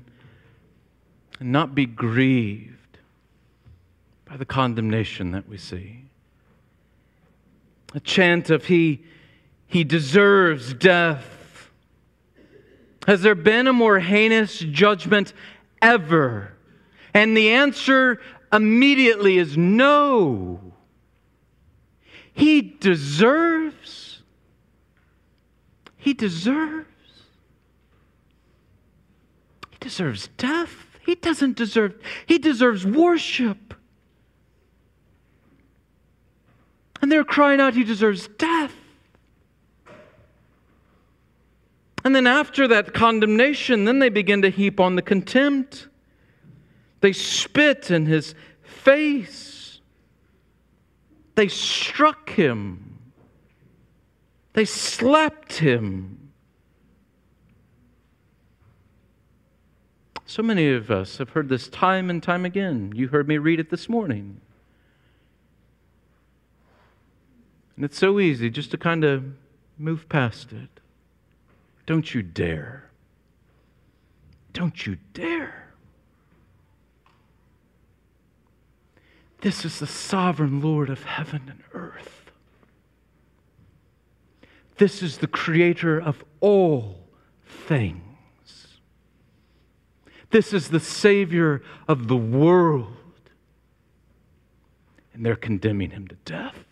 and 1.40 1.52
not 1.52 1.76
be 1.76 1.86
grieved 1.86 2.81
by 4.32 4.38
the 4.38 4.46
condemnation 4.46 5.32
that 5.32 5.50
we 5.50 5.58
see. 5.58 6.06
A 7.94 8.00
chant 8.00 8.50
of 8.50 8.64
He, 8.64 9.04
he 9.68 9.84
deserves 9.84 10.74
death. 10.74 11.70
Has 13.08 13.24
there 13.24 13.36
been 13.36 13.68
a 13.68 13.74
more 13.74 14.00
heinous 14.00 14.60
judgment 14.60 15.34
ever? 15.82 16.54
And 17.14 17.36
the 17.36 17.50
answer 17.50 18.22
immediately 18.54 19.38
is 19.38 19.58
no. 19.58 20.62
He 22.32 22.62
deserves. 22.62 24.22
He 25.98 26.14
deserves. 26.14 26.88
He 29.72 29.78
deserves 29.82 30.30
death. 30.38 30.74
He 31.06 31.16
doesn't 31.16 31.58
deserve, 31.58 31.96
he 32.26 32.38
deserves 32.38 32.86
worship. 32.86 33.72
And 37.12 37.18
they're 37.18 37.26
crying 37.26 37.60
out, 37.60 37.74
He 37.74 37.84
deserves 37.84 38.30
death. 38.38 38.74
And 42.06 42.16
then 42.16 42.26
after 42.26 42.70
that 42.70 42.94
condemnation, 42.94 43.84
then 43.84 44.00
they 44.00 44.08
begin 44.08 44.42
to 44.44 44.50
heap 44.50 44.80
on 44.80 44.96
the 44.96 45.02
contempt. 45.02 45.90
They 47.02 47.12
spit 47.12 47.92
in 47.92 48.06
his 48.06 48.34
face. 48.64 49.82
They 51.36 51.50
struck 51.50 52.30
him. 52.30 52.98
They 54.54 54.64
slapped 54.64 55.58
him. 55.58 56.32
So 60.26 60.42
many 60.42 60.72
of 60.72 60.90
us 60.90 61.18
have 61.18 61.32
heard 61.32 61.50
this 61.50 61.68
time 61.68 62.10
and 62.10 62.24
time 62.24 62.46
again. 62.46 62.94
You 62.96 63.10
heard 63.10 63.28
me 63.28 63.38
read 63.38 63.60
it 63.60 63.70
this 63.70 63.90
morning. 63.90 64.40
And 67.82 67.90
it's 67.90 67.98
so 67.98 68.20
easy 68.20 68.52
just 68.52 68.70
to 68.70 68.78
kind 68.78 69.04
of 69.04 69.24
move 69.80 70.08
past 70.08 70.54
it. 70.54 70.70
Don't 71.88 72.14
you 72.14 72.22
dare. 72.22 72.92
Don't 74.54 74.86
you 74.86 75.00
dare. 75.16 75.74
This 79.40 79.66
is 79.66 79.80
the 79.80 79.88
sovereign 79.88 80.62
Lord 80.62 80.92
of 80.92 81.06
heaven 81.06 81.42
and 81.50 81.64
earth. 81.74 82.30
This 84.78 85.02
is 85.02 85.18
the 85.18 85.26
creator 85.26 86.00
of 86.00 86.24
all 86.40 87.00
things. 87.66 88.68
This 90.30 90.54
is 90.54 90.70
the 90.70 90.80
Savior 90.80 91.64
of 91.88 92.08
the 92.08 92.16
world. 92.16 92.94
And 95.16 95.26
they're 95.26 95.36
condemning 95.36 95.90
him 95.90 96.08
to 96.10 96.16
death 96.26 96.71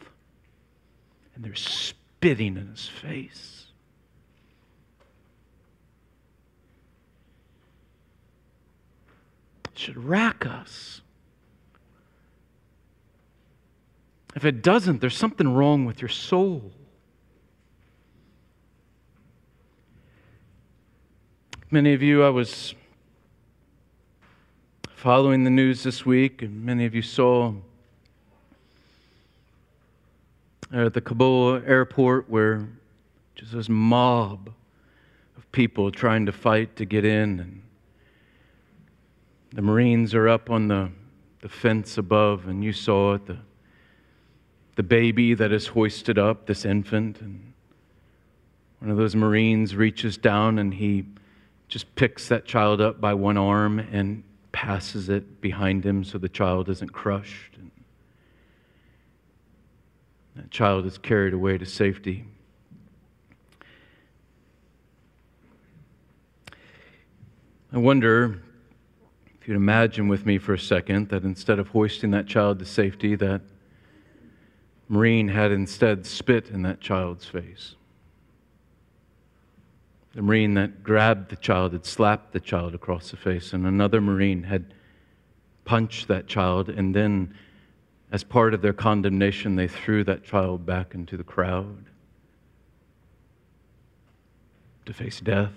and 1.40 1.46
they're 1.46 1.56
spitting 1.56 2.58
in 2.58 2.68
his 2.68 2.86
face. 2.86 3.68
It 9.72 9.80
should 9.80 9.98
rack 9.98 10.46
us. 10.46 11.00
If 14.36 14.44
it 14.44 14.62
doesn't, 14.62 15.00
there's 15.00 15.16
something 15.16 15.54
wrong 15.54 15.86
with 15.86 16.02
your 16.02 16.10
soul. 16.10 16.74
Many 21.72 21.94
of 21.94 22.04
you, 22.04 22.22
I 22.22 22.30
was 22.30 22.76
following 24.94 25.46
the 25.46 25.50
news 25.50 25.84
this 25.84 26.06
week, 26.06 26.42
and 26.42 26.66
many 26.66 26.86
of 26.86 26.94
you 26.94 27.02
saw 27.02 27.54
at 30.72 30.94
the 30.94 31.02
Kabul 31.02 31.62
airport 31.66 32.30
where 32.30 32.68
just 33.36 33.54
this 33.54 33.70
mob 33.70 34.52
of 35.38 35.52
people 35.52 35.92
trying 35.92 36.26
to 36.26 36.32
fight 36.32 36.76
to 36.76 36.86
get 36.86 37.06
in. 37.06 37.40
And 37.40 37.62
the 39.54 39.62
Marines 39.62 40.14
are 40.14 40.28
up 40.28 40.50
on 40.50 40.68
the, 40.68 40.90
the 41.42 41.50
fence 41.50 41.98
above, 41.98 42.48
and 42.48 42.64
you 42.64 42.74
saw 42.74 43.14
it 43.14 43.26
the, 43.26 43.38
the 44.76 44.84
baby 44.84 45.34
that 45.34 45.52
is 45.52 45.68
hoisted 45.68 46.20
up, 46.20 46.46
this 46.46 46.66
infant. 46.66 47.22
And 47.22 47.54
one 48.80 48.92
of 48.92 48.98
those 48.98 49.16
Marines 49.16 49.76
reaches 49.76 50.18
down 50.18 50.60
and 50.60 50.74
he 50.74 51.06
just 51.68 51.94
picks 51.96 52.28
that 52.28 52.46
child 52.46 52.82
up 52.82 53.00
by 53.00 53.14
one 53.14 53.38
arm 53.38 53.80
and 53.80 54.24
passes 54.52 55.10
it 55.10 55.42
behind 55.42 55.86
him 55.86 56.04
so 56.04 56.18
the 56.18 56.30
child 56.30 56.70
isn't 56.70 56.92
crushed. 56.92 57.58
Child 60.50 60.86
is 60.86 60.98
carried 60.98 61.34
away 61.34 61.58
to 61.58 61.66
safety. 61.66 62.26
I 67.72 67.78
wonder 67.78 68.42
if 69.40 69.48
you'd 69.48 69.56
imagine 69.56 70.08
with 70.08 70.26
me 70.26 70.38
for 70.40 70.54
a 70.54 70.60
second 70.60 71.10
that 71.10 71.24
instead 71.24 71.60
of 71.60 71.68
hoisting 71.68 72.12
that 72.12 72.26
child 72.26 72.60
to 72.60 72.66
safety, 72.66 73.16
that 73.16 73.42
Marine 74.88 75.28
had 75.28 75.52
instead 75.52 76.06
spit 76.06 76.50
in 76.50 76.64
that 76.64 76.82
child's 76.82 77.26
face. 77.26 77.76
The 80.16 80.24
Marine 80.24 80.56
that 80.56 80.82
grabbed 80.82 81.30
the 81.30 81.36
child 81.36 81.74
had 81.74 81.86
slapped 81.86 82.34
the 82.34 82.40
child 82.40 82.74
across 82.74 83.12
the 83.12 83.18
face, 83.18 83.54
and 83.54 83.68
another 83.68 84.02
Marine 84.02 84.44
had 84.44 84.74
punched 85.64 86.08
that 86.08 86.26
child, 86.26 86.70
and 86.70 86.96
then, 86.96 87.36
as 88.12 88.24
part 88.24 88.54
of 88.54 88.62
their 88.62 88.74
condemnation, 88.74 89.56
they 89.56 89.68
threw 89.68 90.04
that 90.04 90.24
child 90.24 90.66
back 90.66 90.96
into 90.96 91.16
the 91.16 91.24
crowd 91.24 91.86
to 94.86 94.94
face 94.94 95.20
death. 95.20 95.54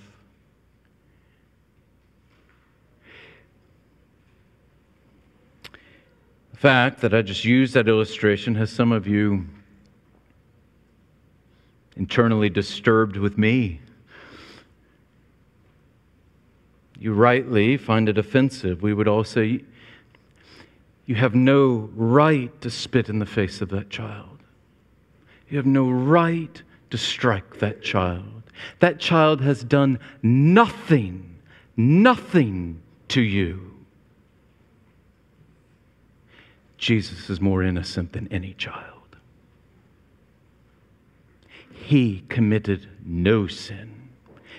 The 6.51 6.59
fact 6.59 7.01
that 7.01 7.15
I 7.15 7.23
just 7.23 7.45
used 7.45 7.75
that 7.75 7.89
illustration 7.89 8.55
has 8.57 8.71
some 8.71 8.93
of 8.93 9.07
you 9.07 9.47
internally 11.97 12.51
disturbed 12.51 13.17
with 13.17 13.37
me. 13.37 13.81
You 16.99 17.15
rightly 17.15 17.77
find 17.77 18.09
it 18.09 18.17
offensive. 18.17 18.81
We 18.83 18.95
would 18.95 19.09
all 19.09 19.25
say, 19.25 19.65
You 21.07 21.17
have 21.17 21.35
no 21.35 21.91
right 21.95 22.61
to 22.61 22.71
spit 22.71 23.09
in 23.09 23.19
the 23.19 23.27
face 23.27 23.61
of 23.61 23.71
that 23.71 23.91
child. 23.91 24.39
You 25.49 25.57
have 25.57 25.67
no 25.67 25.91
right 25.91 26.63
to 26.91 26.99
strike 26.99 27.59
that 27.59 27.83
child. 27.83 28.43
That 28.79 29.01
child 29.01 29.41
has 29.41 29.65
done 29.65 29.99
nothing, 30.23 31.39
nothing 31.77 32.81
to 33.09 33.21
you. 33.21 33.75
Jesus 36.79 37.29
is 37.31 37.41
more 37.41 37.63
innocent 37.63 38.13
than 38.13 38.29
any 38.33 38.55
child. 38.55 39.17
He 41.73 42.25
committed 42.29 42.89
no 43.05 43.47
sin. 43.47 44.09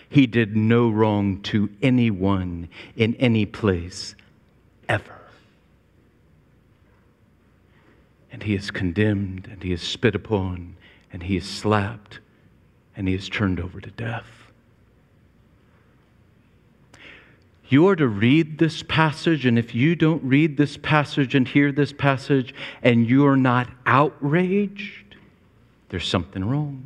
He 0.09 0.27
did 0.27 0.55
no 0.55 0.89
wrong 0.89 1.41
to 1.43 1.69
anyone 1.81 2.69
in 2.95 3.15
any 3.15 3.45
place 3.45 4.15
ever. 4.87 5.22
And 8.33 8.43
he 8.43 8.55
is 8.55 8.71
condemned, 8.71 9.47
and 9.49 9.63
he 9.63 9.71
is 9.71 9.81
spit 9.81 10.15
upon, 10.15 10.75
and 11.13 11.23
he 11.23 11.37
is 11.37 11.47
slapped, 11.47 12.19
and 12.97 13.07
he 13.07 13.13
is 13.13 13.29
turned 13.29 13.59
over 13.59 13.79
to 13.79 13.91
death. 13.91 14.27
You 17.69 17.87
are 17.87 17.95
to 17.95 18.07
read 18.07 18.57
this 18.57 18.83
passage, 18.83 19.45
and 19.45 19.57
if 19.57 19.73
you 19.73 19.95
don't 19.95 20.23
read 20.23 20.57
this 20.57 20.77
passage 20.77 21.33
and 21.33 21.47
hear 21.47 21.71
this 21.71 21.93
passage 21.93 22.53
and 22.81 23.09
you 23.09 23.25
are 23.25 23.37
not 23.37 23.69
outraged, 23.85 25.15
there's 25.89 26.07
something 26.07 26.43
wrong. 26.43 26.85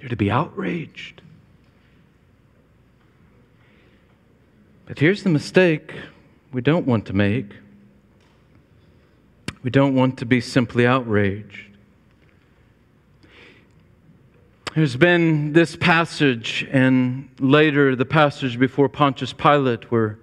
You're 0.00 0.10
to 0.10 0.16
be 0.16 0.30
outraged. 0.30 1.22
But 4.86 4.98
here's 4.98 5.22
the 5.22 5.30
mistake 5.30 5.94
we 6.52 6.60
don't 6.60 6.86
want 6.86 7.06
to 7.06 7.12
make 7.12 7.52
we 9.62 9.70
don't 9.70 9.94
want 9.94 10.18
to 10.18 10.26
be 10.26 10.40
simply 10.40 10.86
outraged. 10.86 11.66
There's 14.74 14.96
been 14.96 15.52
this 15.52 15.74
passage, 15.74 16.66
and 16.70 17.28
later 17.40 17.96
the 17.96 18.04
passage 18.04 18.58
before 18.58 18.88
Pontius 18.88 19.32
Pilate, 19.32 19.90
where 19.90 20.18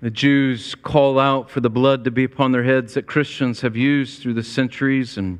the 0.00 0.10
Jews 0.10 0.74
call 0.74 1.18
out 1.18 1.48
for 1.48 1.60
the 1.60 1.70
blood 1.70 2.04
to 2.04 2.10
be 2.10 2.24
upon 2.24 2.52
their 2.52 2.64
heads 2.64 2.94
that 2.94 3.06
Christians 3.06 3.60
have 3.60 3.76
used 3.76 4.20
through 4.20 4.34
the 4.34 4.42
centuries 4.42 5.16
and 5.16 5.38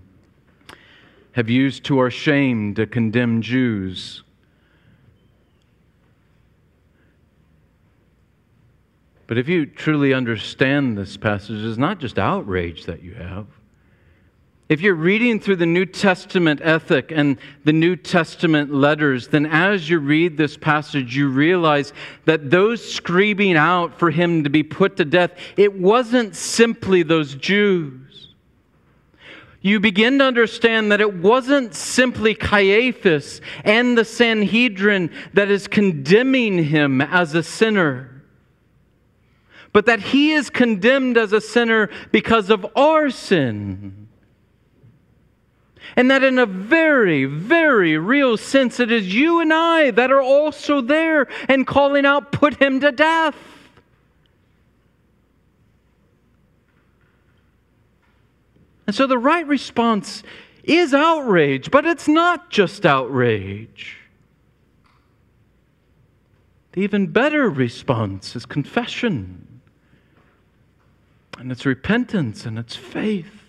have 1.33 1.51
used 1.51 1.85
to 1.85 1.99
our 1.99 2.11
shame 2.11 2.75
to 2.75 2.87
condemn 2.87 3.43
Jews. 3.43 4.23
But 9.29 9.37
if 9.37 9.47
you 9.47 9.67
truly 9.67 10.15
understand 10.15 10.99
this 10.99 11.17
passage, 11.19 11.63
it's 11.63 11.79
not 11.79 12.01
just 12.01 12.19
outrage 12.19 12.87
that 12.87 13.03
you 13.03 13.13
have. 13.15 13.47
If 14.71 14.81
you're 14.81 14.95
reading 14.95 15.39
through 15.39 15.57
the 15.57 15.67
New 15.67 15.85
Testament 15.85 16.61
ethic 16.63 17.13
and 17.15 17.39
the 17.65 17.73
New 17.73 17.95
Testament 17.95 18.73
letters, 18.73 19.29
then 19.29 19.45
as 19.47 19.89
you 19.89 19.99
read 19.99 20.37
this 20.37 20.57
passage, 20.57 21.15
you 21.15 21.29
realize 21.29 21.93
that 22.25 22.51
those 22.51 22.83
screaming 22.83 23.57
out 23.57 23.99
for 23.99 24.11
him 24.11 24.45
to 24.45 24.51
be 24.51 24.63
put 24.63 24.97
to 24.97 25.05
death, 25.05 25.33
it 25.59 25.79
wasn't 25.79 26.35
simply 26.35 27.03
those 27.03 27.35
Jews. 27.35 28.35
You 29.61 29.79
begin 29.79 30.19
to 30.21 30.25
understand 30.25 30.91
that 30.93 31.03
it 31.03 31.17
wasn't 31.17 31.75
simply 31.75 32.35
Caiaphas 32.35 33.43
and 33.65 33.97
the 33.97 34.05
Sanhedrin 34.05 35.11
that 35.35 35.51
is 35.51 35.67
condemning 35.67 36.65
him 36.65 37.03
as 37.03 37.35
a 37.35 37.43
sinner, 37.43 38.18
but 39.79 39.87
that 39.87 40.01
he 40.01 40.33
is 40.33 40.51
condemned 40.51 41.17
as 41.17 41.33
a 41.33 41.41
sinner 41.41 41.89
because 42.11 42.51
of 42.51 42.67
our 42.75 43.11
sin. 43.11 44.09
And 45.95 46.11
that 46.11 46.25
in 46.25 46.37
a 46.41 46.47
very, 46.47 47.27
very 47.27 47.97
real 47.97 48.37
sense, 48.37 48.81
it 48.81 48.91
is 48.91 49.15
you 49.15 49.39
and 49.39 49.55
I 49.55 49.93
that 49.93 50.11
are 50.11 50.21
also 50.21 50.81
there 50.81 51.29
and 51.49 51.65
calling 51.65 52.05
out, 52.05 52.33
put 52.33 52.61
him 52.61 52.81
to 52.81 52.91
death. 52.91 53.37
And 58.89 58.97
so 58.97 59.07
the 59.07 59.17
right 59.17 59.47
response 59.47 60.25
is 60.65 60.93
outrage, 60.93 61.71
but 61.71 61.87
it's 61.87 62.09
not 62.09 62.51
just 62.51 62.85
outrage. 62.85 63.99
The 66.73 66.81
even 66.81 67.07
better 67.07 67.49
response 67.49 68.35
is 68.35 68.45
confession, 68.45 69.48
and 71.39 71.53
it's 71.53 71.65
repentance, 71.65 72.45
and 72.45 72.59
it's 72.59 72.77
faith. 72.77 73.45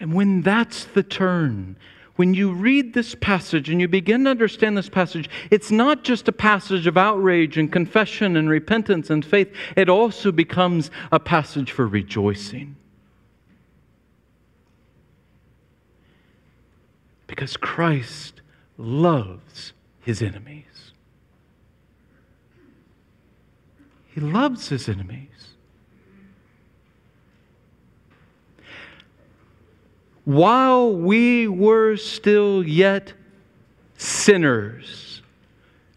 And 0.00 0.14
when 0.14 0.42
that's 0.42 0.84
the 0.84 1.02
turn, 1.02 1.76
when 2.16 2.34
you 2.34 2.52
read 2.52 2.92
this 2.92 3.14
passage 3.14 3.70
and 3.70 3.80
you 3.80 3.88
begin 3.88 4.24
to 4.24 4.30
understand 4.30 4.76
this 4.76 4.88
passage, 4.88 5.30
it's 5.50 5.70
not 5.70 6.02
just 6.02 6.28
a 6.28 6.32
passage 6.32 6.86
of 6.86 6.96
outrage 6.96 7.56
and 7.56 7.72
confession 7.72 8.36
and 8.36 8.48
repentance 8.48 9.10
and 9.10 9.24
faith, 9.24 9.54
it 9.76 9.88
also 9.88 10.32
becomes 10.32 10.90
a 11.10 11.20
passage 11.20 11.70
for 11.70 11.86
rejoicing. 11.86 12.76
Because 17.26 17.56
Christ 17.56 18.42
loves 18.76 19.72
his 20.00 20.20
enemies. 20.20 20.92
He 24.14 24.20
loves 24.20 24.68
his 24.68 24.88
enemies. 24.88 25.32
while 30.24 30.94
we 30.94 31.48
were 31.48 31.96
still 31.96 32.66
yet 32.66 33.12
sinners, 33.96 35.22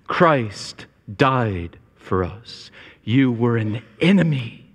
Christ 0.08 0.88
died 1.16 1.78
for 1.96 2.24
us. 2.24 2.72
You 3.04 3.32
were 3.32 3.58
an 3.58 3.84
enemy. 4.02 4.66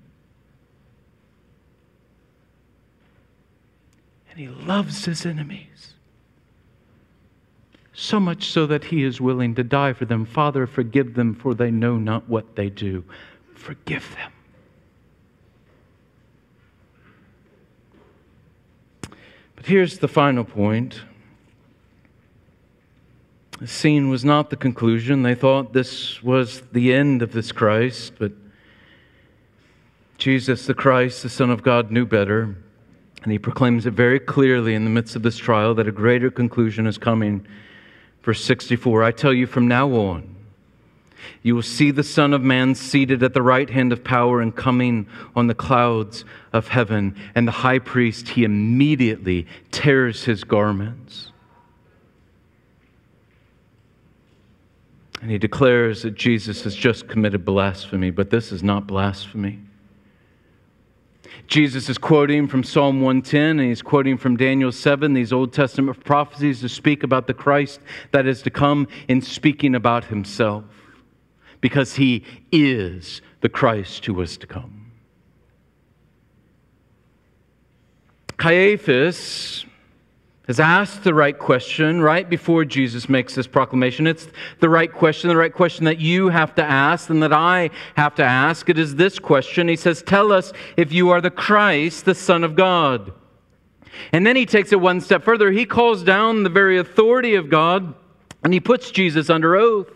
And 4.31 4.39
he 4.39 4.49
loves 4.49 5.05
his 5.05 5.27
enemies. 5.27 5.95
So 7.93 8.21
much 8.21 8.51
so 8.51 8.67
that 8.67 8.85
he 8.85 9.03
is 9.03 9.21
willing 9.21 9.55
to 9.57 9.65
die 9.65 9.93
for 9.93 10.05
them. 10.05 10.25
Father, 10.25 10.67
forgive 10.67 11.15
them, 11.15 11.35
for 11.35 11.55
they 11.55 11.71
know 11.71 11.99
not 11.99 12.29
what 12.29 12.57
they 12.57 12.71
do. 12.71 13.05
Forgive 13.61 14.17
them. 14.17 14.33
But 19.55 19.67
here's 19.67 19.99
the 19.99 20.09
final 20.09 20.45
point. 20.45 21.03
The 23.59 23.67
scene 23.67 24.09
was 24.09 24.25
not 24.25 24.49
the 24.49 24.57
conclusion. 24.57 25.23
They 25.23 25.35
thought 25.35 25.75
this 25.75 26.23
was 26.23 26.63
the 26.73 26.95
end 26.95 27.21
of 27.21 27.33
this 27.33 27.53
Christ, 27.53 28.15
but 28.19 28.33
Jesus, 30.17 30.65
the 30.65 30.73
Christ, 30.73 31.23
the 31.23 31.29
Son 31.29 31.51
of 31.51 31.63
God, 31.63 31.91
knew 31.91 32.07
better. 32.07 32.57
And 33.23 33.31
he 33.31 33.39
proclaims 33.39 33.85
it 33.85 33.93
very 33.93 34.19
clearly 34.19 34.75
in 34.75 34.85
the 34.85 34.91
midst 34.91 35.17
of 35.17 35.23
this 35.23 35.37
trial 35.37 35.75
that 35.75 35.87
a 35.87 35.93
greater 35.93 36.31
conclusion 36.31 36.87
is 36.87 36.97
coming. 36.97 37.47
Verse 38.23 38.43
64 38.43 39.05
I 39.05 39.13
tell 39.13 39.35
you 39.35 39.47
from 39.47 39.69
now 39.69 39.91
on, 39.91 40.40
you 41.43 41.55
will 41.55 41.63
see 41.63 41.91
the 41.91 42.05
Son 42.05 42.35
of 42.35 42.43
Man 42.43 42.75
seated 42.75 43.23
at 43.23 43.35
the 43.35 43.43
right 43.43 43.69
hand 43.69 43.93
of 43.93 44.05
power 44.05 44.41
and 44.41 44.55
coming 44.55 45.07
on 45.35 45.47
the 45.47 45.55
clouds 45.55 46.25
of 46.53 46.69
heaven. 46.69 47.17
And 47.35 47.49
the 47.49 47.53
high 47.53 47.79
priest, 47.79 48.29
he 48.29 48.45
immediately 48.45 49.47
tears 49.71 50.25
his 50.25 50.45
garments. 50.45 51.33
And 55.23 55.31
he 55.31 55.39
declares 55.39 56.03
that 56.03 56.15
Jesus 56.15 56.65
has 56.65 56.75
just 56.75 57.09
committed 57.09 57.45
blasphemy, 57.45 58.11
but 58.11 58.31
this 58.31 58.53
is 58.53 58.63
not 58.63 58.87
blasphemy. 58.87 59.61
Jesus 61.47 61.89
is 61.89 61.99
quoting 61.99 62.47
from 62.47 62.63
Psalm 62.63 63.01
110 63.01 63.59
and 63.59 63.69
he's 63.69 63.83
quoting 63.83 64.17
from 64.17 64.37
Daniel 64.37 64.73
7, 64.73 65.13
these 65.15 65.33
Old 65.33 65.53
Testament 65.53 66.03
prophecies 66.05 66.61
to 66.61 66.69
speak 66.69 67.03
about 67.03 67.27
the 67.27 67.35
Christ 67.35 67.81
that 68.13 68.27
is 68.27 68.43
to 68.43 68.51
come 68.51 68.89
in 69.09 69.21
speaking 69.21 69.75
about 69.75 70.05
himself 70.05 70.65
because 71.61 71.95
he 71.95 72.25
is 72.53 73.23
the 73.41 73.49
Christ 73.49 74.05
who 74.07 74.15
was 74.15 74.37
to 74.39 74.47
come. 74.47 74.93
Caiaphas 78.37 79.67
has 80.47 80.59
asked 80.59 81.05
the 81.05 81.15
right 81.15 81.39
question 81.39 82.01
right 82.01 82.29
before 82.29 82.65
Jesus 82.65 83.09
makes 83.09 83.35
this 83.35 83.47
proclamation. 83.47 84.07
It's 84.07 84.27
the 84.59 84.69
right 84.69 84.93
question, 84.93 85.29
the 85.29 85.37
right 85.37 85.53
question 85.53 85.85
that 85.85 86.01
you 86.01 86.29
have 86.31 86.55
to 86.57 86.65
ask 86.65 87.11
and 87.11 87.23
that 87.23 87.33
I 87.33 87.71
have 87.95 88.17
to 88.17 88.25
ask. 88.25 88.69
It 88.69 88.79
is 88.79 88.97
this 88.97 89.19
question. 89.19 89.69
He 89.69 89.77
says, 89.77 90.03
Tell 90.03 90.33
us 90.33 90.53
if 90.77 90.93
you 90.93 91.11
are 91.11 91.21
the 91.21 91.31
Christ, 91.31 92.05
the 92.05 92.17
Son 92.17 92.43
of 92.43 92.57
God. 92.57 93.13
And 94.13 94.27
then 94.27 94.35
he 94.35 94.47
takes 94.47 94.73
it 94.73 94.81
one 94.81 95.01
step 95.01 95.23
further. 95.23 95.53
He 95.53 95.67
calls 95.67 96.03
down 96.03 96.43
the 96.43 96.51
very 96.51 96.79
authority 96.79 97.35
of 97.35 97.51
God 97.51 97.95
and 98.43 98.53
he 98.53 98.59
puts 98.59 98.91
Jesus 98.91 99.31
under 99.31 99.55
oath. 99.55 99.93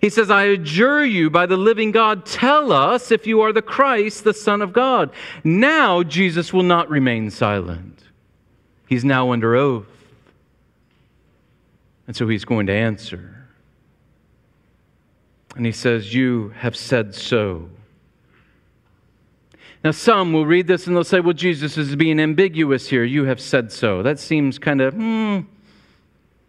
He 0.00 0.10
says, 0.10 0.30
I 0.30 0.44
adjure 0.44 1.04
you 1.04 1.28
by 1.28 1.46
the 1.46 1.56
living 1.56 1.90
God, 1.90 2.24
tell 2.24 2.72
us 2.72 3.10
if 3.10 3.26
you 3.26 3.40
are 3.40 3.52
the 3.52 3.62
Christ, 3.62 4.24
the 4.24 4.34
Son 4.34 4.62
of 4.62 4.72
God. 4.72 5.10
Now 5.42 6.02
Jesus 6.02 6.52
will 6.52 6.62
not 6.62 6.88
remain 6.88 7.30
silent. 7.30 8.04
He's 8.86 9.04
now 9.04 9.32
under 9.32 9.56
oath. 9.56 9.86
And 12.06 12.16
so 12.16 12.26
he's 12.28 12.44
going 12.44 12.66
to 12.68 12.72
answer. 12.72 13.46
And 15.56 15.66
he 15.66 15.72
says, 15.72 16.14
You 16.14 16.50
have 16.56 16.76
said 16.76 17.14
so. 17.14 17.68
Now, 19.84 19.92
some 19.92 20.32
will 20.32 20.46
read 20.46 20.66
this 20.66 20.86
and 20.86 20.96
they'll 20.96 21.04
say, 21.04 21.20
Well, 21.20 21.34
Jesus 21.34 21.76
is 21.76 21.94
being 21.96 22.18
ambiguous 22.18 22.88
here. 22.88 23.04
You 23.04 23.24
have 23.24 23.40
said 23.40 23.70
so. 23.70 24.02
That 24.02 24.18
seems 24.18 24.58
kind 24.58 24.80
of, 24.80 24.94
hmm. 24.94 25.40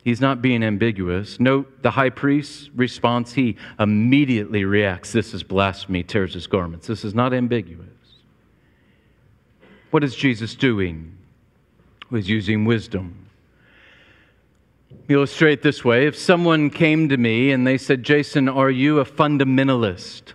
He's 0.03 0.21
not 0.21 0.41
being 0.41 0.63
ambiguous. 0.63 1.39
Note 1.39 1.83
the 1.83 1.91
high 1.91 2.09
priest's 2.09 2.69
response. 2.73 3.33
He 3.33 3.57
immediately 3.79 4.63
reacts. 4.63 5.11
This 5.11 5.33
is 5.33 5.43
blasphemy, 5.43 6.03
tears 6.03 6.33
his 6.33 6.47
garments. 6.47 6.87
This 6.87 7.03
is 7.03 7.13
not 7.13 7.33
ambiguous. 7.33 7.87
What 9.91 10.03
is 10.03 10.15
Jesus 10.15 10.55
doing? 10.55 11.17
He's 12.09 12.29
using 12.29 12.65
wisdom. 12.65 13.27
Illustrate 15.07 15.61
this 15.61 15.83
way 15.83 16.07
if 16.07 16.15
someone 16.15 16.69
came 16.69 17.09
to 17.09 17.17
me 17.17 17.51
and 17.51 17.65
they 17.65 17.77
said, 17.77 18.03
Jason, 18.03 18.47
are 18.47 18.69
you 18.69 18.99
a 18.99 19.05
fundamentalist? 19.05 20.33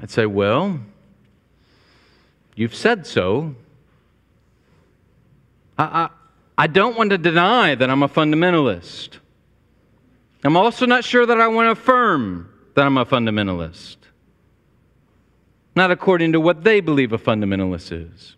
I'd 0.00 0.10
say, 0.10 0.26
Well, 0.26 0.80
you've 2.54 2.74
said 2.74 3.06
so. 3.06 3.54
I, 5.78 6.08
I, 6.58 6.66
don't 6.66 6.96
want 6.96 7.10
to 7.10 7.18
deny 7.18 7.74
that 7.74 7.90
I'm 7.90 8.02
a 8.02 8.08
fundamentalist. 8.08 9.18
I'm 10.44 10.56
also 10.56 10.86
not 10.86 11.04
sure 11.04 11.26
that 11.26 11.40
I 11.40 11.48
want 11.48 11.66
to 11.66 11.72
affirm 11.72 12.48
that 12.74 12.86
I'm 12.86 12.98
a 12.98 13.06
fundamentalist. 13.06 13.96
Not 15.74 15.90
according 15.90 16.32
to 16.32 16.40
what 16.40 16.64
they 16.64 16.80
believe 16.80 17.12
a 17.12 17.18
fundamentalist 17.18 17.92
is. 17.92 18.36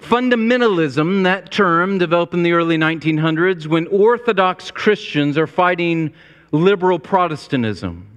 Fundamentalism, 0.00 1.24
that 1.24 1.50
term 1.50 1.98
developed 1.98 2.34
in 2.34 2.42
the 2.42 2.52
early 2.52 2.76
1900s 2.76 3.66
when 3.66 3.86
Orthodox 3.86 4.70
Christians 4.70 5.38
are 5.38 5.46
fighting 5.46 6.12
liberal 6.50 6.98
Protestantism. 6.98 8.11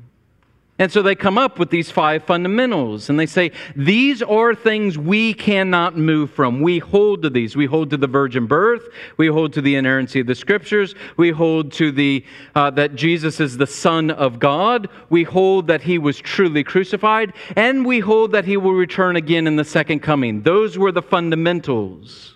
And 0.77 0.91
so 0.91 1.01
they 1.01 1.15
come 1.15 1.37
up 1.37 1.57
with 1.57 1.69
these 1.69 1.89
five 1.89 2.25
fundamentals 2.25 3.09
and 3.09 3.17
they 3.17 3.25
say, 3.25 3.51
These 3.77 4.21
are 4.21 4.53
things 4.53 4.97
we 4.97 5.33
cannot 5.33 5.97
move 5.97 6.31
from. 6.31 6.59
We 6.59 6.79
hold 6.79 7.21
to 7.21 7.29
these. 7.29 7.55
We 7.55 7.65
hold 7.65 7.91
to 7.91 7.97
the 7.97 8.07
virgin 8.07 8.45
birth. 8.45 8.89
We 9.15 9.27
hold 9.27 9.53
to 9.53 9.61
the 9.61 9.75
inerrancy 9.75 10.19
of 10.19 10.27
the 10.27 10.35
scriptures. 10.35 10.93
We 11.15 11.29
hold 11.29 11.71
to 11.73 11.93
the, 11.93 12.25
uh, 12.55 12.71
that 12.71 12.95
Jesus 12.95 13.39
is 13.39 13.55
the 13.55 13.67
Son 13.67 14.11
of 14.11 14.37
God. 14.37 14.89
We 15.09 15.23
hold 15.23 15.67
that 15.67 15.81
he 15.81 15.97
was 15.97 16.17
truly 16.17 16.65
crucified. 16.65 17.31
And 17.55 17.85
we 17.85 18.01
hold 18.01 18.33
that 18.33 18.43
he 18.43 18.57
will 18.57 18.73
return 18.73 19.15
again 19.15 19.47
in 19.47 19.55
the 19.55 19.63
second 19.63 20.01
coming. 20.01 20.41
Those 20.41 20.77
were 20.77 20.91
the 20.91 21.01
fundamentals. 21.01 22.35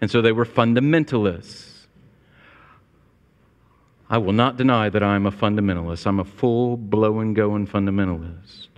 And 0.00 0.08
so 0.08 0.22
they 0.22 0.32
were 0.32 0.46
fundamentalists. 0.46 1.65
I 4.08 4.18
will 4.18 4.32
not 4.32 4.56
deny 4.56 4.88
that 4.88 5.02
I 5.02 5.16
am 5.16 5.26
a 5.26 5.32
fundamentalist. 5.32 6.06
I'm 6.06 6.20
a 6.20 6.24
full 6.24 6.76
blowing 6.76 7.34
going 7.34 7.66
fundamentalist. 7.66 8.68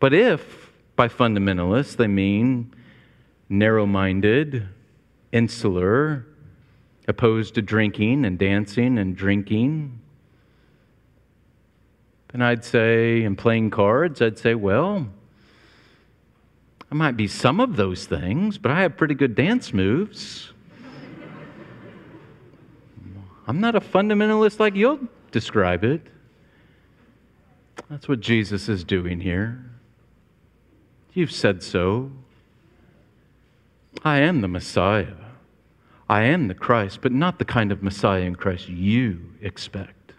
But 0.00 0.12
if 0.12 0.72
by 0.96 1.08
fundamentalist 1.08 1.96
they 1.96 2.08
mean 2.08 2.74
narrow 3.48 3.86
minded, 3.86 4.68
insular, 5.32 6.26
opposed 7.06 7.54
to 7.54 7.62
drinking 7.62 8.24
and 8.24 8.38
dancing 8.38 8.98
and 8.98 9.16
drinking, 9.16 10.00
then 12.32 12.42
I'd 12.42 12.64
say, 12.64 13.22
and 13.22 13.38
playing 13.38 13.70
cards, 13.70 14.20
I'd 14.20 14.38
say, 14.38 14.54
well, 14.54 15.06
I 16.90 16.94
might 16.94 17.16
be 17.16 17.28
some 17.28 17.60
of 17.60 17.76
those 17.76 18.06
things, 18.06 18.58
but 18.58 18.70
I 18.70 18.82
have 18.82 18.96
pretty 18.96 19.14
good 19.14 19.34
dance 19.34 19.72
moves. 19.72 20.52
I'm 23.48 23.60
not 23.60 23.74
a 23.74 23.80
fundamentalist 23.80 24.60
like 24.60 24.76
you'll 24.76 25.00
describe 25.32 25.82
it. 25.82 26.02
That's 27.88 28.06
what 28.06 28.20
Jesus 28.20 28.68
is 28.68 28.84
doing 28.84 29.20
here. 29.20 29.64
You've 31.14 31.32
said 31.32 31.62
so. 31.62 32.12
I 34.04 34.18
am 34.18 34.42
the 34.42 34.48
Messiah. 34.48 35.14
I 36.10 36.24
am 36.24 36.48
the 36.48 36.54
Christ, 36.54 37.00
but 37.00 37.10
not 37.10 37.38
the 37.38 37.46
kind 37.46 37.72
of 37.72 37.82
Messiah 37.82 38.20
in 38.20 38.36
Christ 38.36 38.68
you 38.68 39.32
expect. 39.40 40.12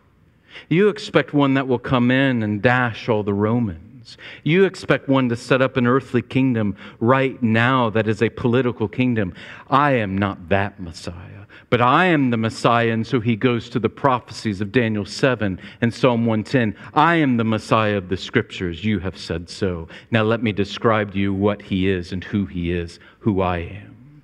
You 0.67 0.89
expect 0.89 1.31
one 1.31 1.53
that 1.53 1.67
will 1.67 1.79
come 1.79 2.09
in 2.09 2.41
and 2.41 2.63
dash 2.63 3.07
all 3.07 3.21
the 3.21 3.33
Romans. 3.33 4.17
You 4.43 4.65
expect 4.65 5.07
one 5.07 5.29
to 5.29 5.35
set 5.35 5.61
up 5.61 5.77
an 5.77 5.85
earthly 5.85 6.23
kingdom 6.23 6.75
right 6.99 7.41
now 7.43 7.91
that 7.91 8.07
is 8.07 8.23
a 8.23 8.29
political 8.29 8.87
kingdom. 8.87 9.35
I 9.69 9.91
am 9.91 10.17
not 10.17 10.49
that 10.49 10.79
Messiah. 10.79 11.38
But 11.69 11.81
I 11.81 12.05
am 12.05 12.31
the 12.31 12.37
Messiah, 12.37 12.91
and 12.91 13.05
so 13.05 13.19
he 13.19 13.35
goes 13.35 13.69
to 13.69 13.79
the 13.79 13.89
prophecies 13.89 14.59
of 14.59 14.71
Daniel 14.71 15.05
7 15.05 15.59
and 15.81 15.93
Psalm 15.93 16.25
110. 16.25 16.75
I 16.95 17.15
am 17.15 17.37
the 17.37 17.43
Messiah 17.43 17.97
of 17.97 18.09
the 18.09 18.17
scriptures. 18.17 18.83
You 18.83 18.99
have 18.99 19.17
said 19.17 19.49
so. 19.49 19.87
Now 20.09 20.23
let 20.23 20.41
me 20.41 20.51
describe 20.51 21.13
to 21.13 21.19
you 21.19 21.31
what 21.31 21.61
he 21.61 21.87
is 21.87 22.11
and 22.11 22.23
who 22.23 22.47
he 22.47 22.71
is, 22.71 22.99
who 23.19 23.41
I 23.41 23.59
am. 23.59 24.23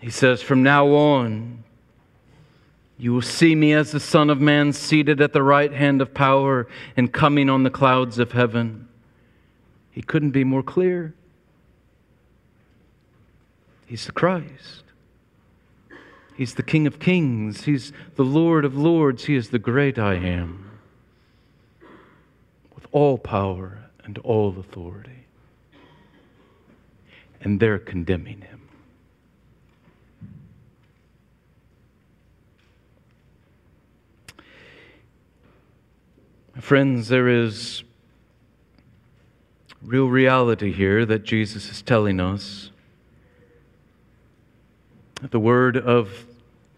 He 0.00 0.10
says, 0.10 0.42
From 0.42 0.64
now 0.64 0.88
on, 0.88 1.62
you 2.98 3.12
will 3.12 3.22
see 3.22 3.54
me 3.54 3.72
as 3.74 3.92
the 3.92 4.00
Son 4.00 4.28
of 4.28 4.40
Man 4.40 4.72
seated 4.72 5.20
at 5.20 5.32
the 5.32 5.42
right 5.42 5.72
hand 5.72 6.02
of 6.02 6.12
power 6.12 6.66
and 6.96 7.12
coming 7.12 7.48
on 7.48 7.62
the 7.62 7.70
clouds 7.70 8.18
of 8.18 8.32
heaven. 8.32 8.88
He 9.92 10.02
couldn't 10.02 10.32
be 10.32 10.42
more 10.42 10.62
clear. 10.64 11.14
He's 13.86 14.06
the 14.06 14.12
Christ. 14.12 14.84
He's 16.36 16.54
the 16.54 16.62
King 16.62 16.86
of 16.86 16.98
Kings. 16.98 17.64
He's 17.64 17.92
the 18.16 18.24
Lord 18.24 18.64
of 18.64 18.76
Lords. 18.76 19.26
He 19.26 19.36
is 19.36 19.50
the 19.50 19.58
great 19.58 19.98
I 19.98 20.14
am 20.14 20.80
with 22.74 22.86
all 22.90 23.18
power 23.18 23.78
and 24.04 24.18
all 24.18 24.56
authority. 24.58 25.26
And 27.40 27.60
they're 27.60 27.78
condemning 27.78 28.40
him. 28.40 28.62
My 36.54 36.60
friends, 36.60 37.08
there 37.08 37.28
is 37.28 37.84
real 39.82 40.08
reality 40.08 40.72
here 40.72 41.04
that 41.04 41.24
Jesus 41.24 41.70
is 41.70 41.82
telling 41.82 42.18
us 42.18 42.70
the 45.30 45.40
word 45.40 45.76
of 45.76 46.26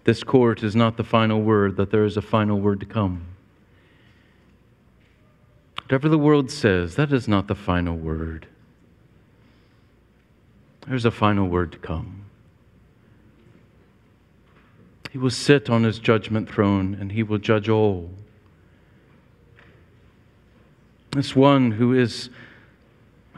this 0.04 0.22
court 0.22 0.62
is 0.62 0.76
not 0.76 0.96
the 0.96 1.04
final 1.04 1.42
word, 1.42 1.76
that 1.76 1.90
there 1.90 2.04
is 2.04 2.16
a 2.16 2.22
final 2.22 2.60
word 2.60 2.80
to 2.80 2.86
come. 2.86 3.26
Whatever 5.82 6.08
the 6.08 6.18
world 6.18 6.50
says, 6.50 6.96
that 6.96 7.12
is 7.12 7.28
not 7.28 7.48
the 7.48 7.54
final 7.54 7.96
word. 7.96 8.46
There's 10.86 11.04
a 11.04 11.10
final 11.10 11.48
word 11.48 11.72
to 11.72 11.78
come. 11.78 12.24
He 15.10 15.18
will 15.18 15.30
sit 15.30 15.70
on 15.70 15.82
his 15.82 15.98
judgment 15.98 16.48
throne 16.48 16.96
and 17.00 17.12
he 17.12 17.22
will 17.22 17.38
judge 17.38 17.68
all. 17.68 18.10
This 21.12 21.34
one 21.34 21.72
who 21.72 21.94
is 21.94 22.30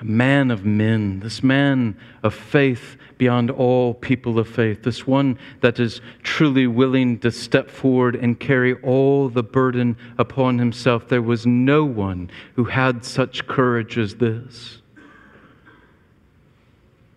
a 0.00 0.04
man 0.04 0.50
of 0.50 0.64
men, 0.64 1.20
this 1.20 1.42
man 1.42 1.96
of 2.22 2.32
faith 2.32 2.96
beyond 3.16 3.50
all 3.50 3.94
people 3.94 4.38
of 4.38 4.48
faith, 4.48 4.82
this 4.84 5.06
one 5.06 5.36
that 5.60 5.80
is 5.80 6.00
truly 6.22 6.66
willing 6.66 7.18
to 7.18 7.30
step 7.32 7.68
forward 7.68 8.14
and 8.14 8.38
carry 8.38 8.74
all 8.82 9.28
the 9.28 9.42
burden 9.42 9.96
upon 10.16 10.58
himself. 10.58 11.08
There 11.08 11.22
was 11.22 11.46
no 11.46 11.84
one 11.84 12.30
who 12.54 12.64
had 12.64 13.04
such 13.04 13.46
courage 13.46 13.98
as 13.98 14.14
this. 14.16 14.80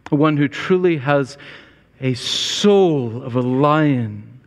One 0.10 0.38
who 0.38 0.48
truly 0.48 0.98
has 0.98 1.38
a 2.02 2.16
soul 2.16 3.22
of 3.22 3.36
a 3.36 3.42
lion 3.42 4.42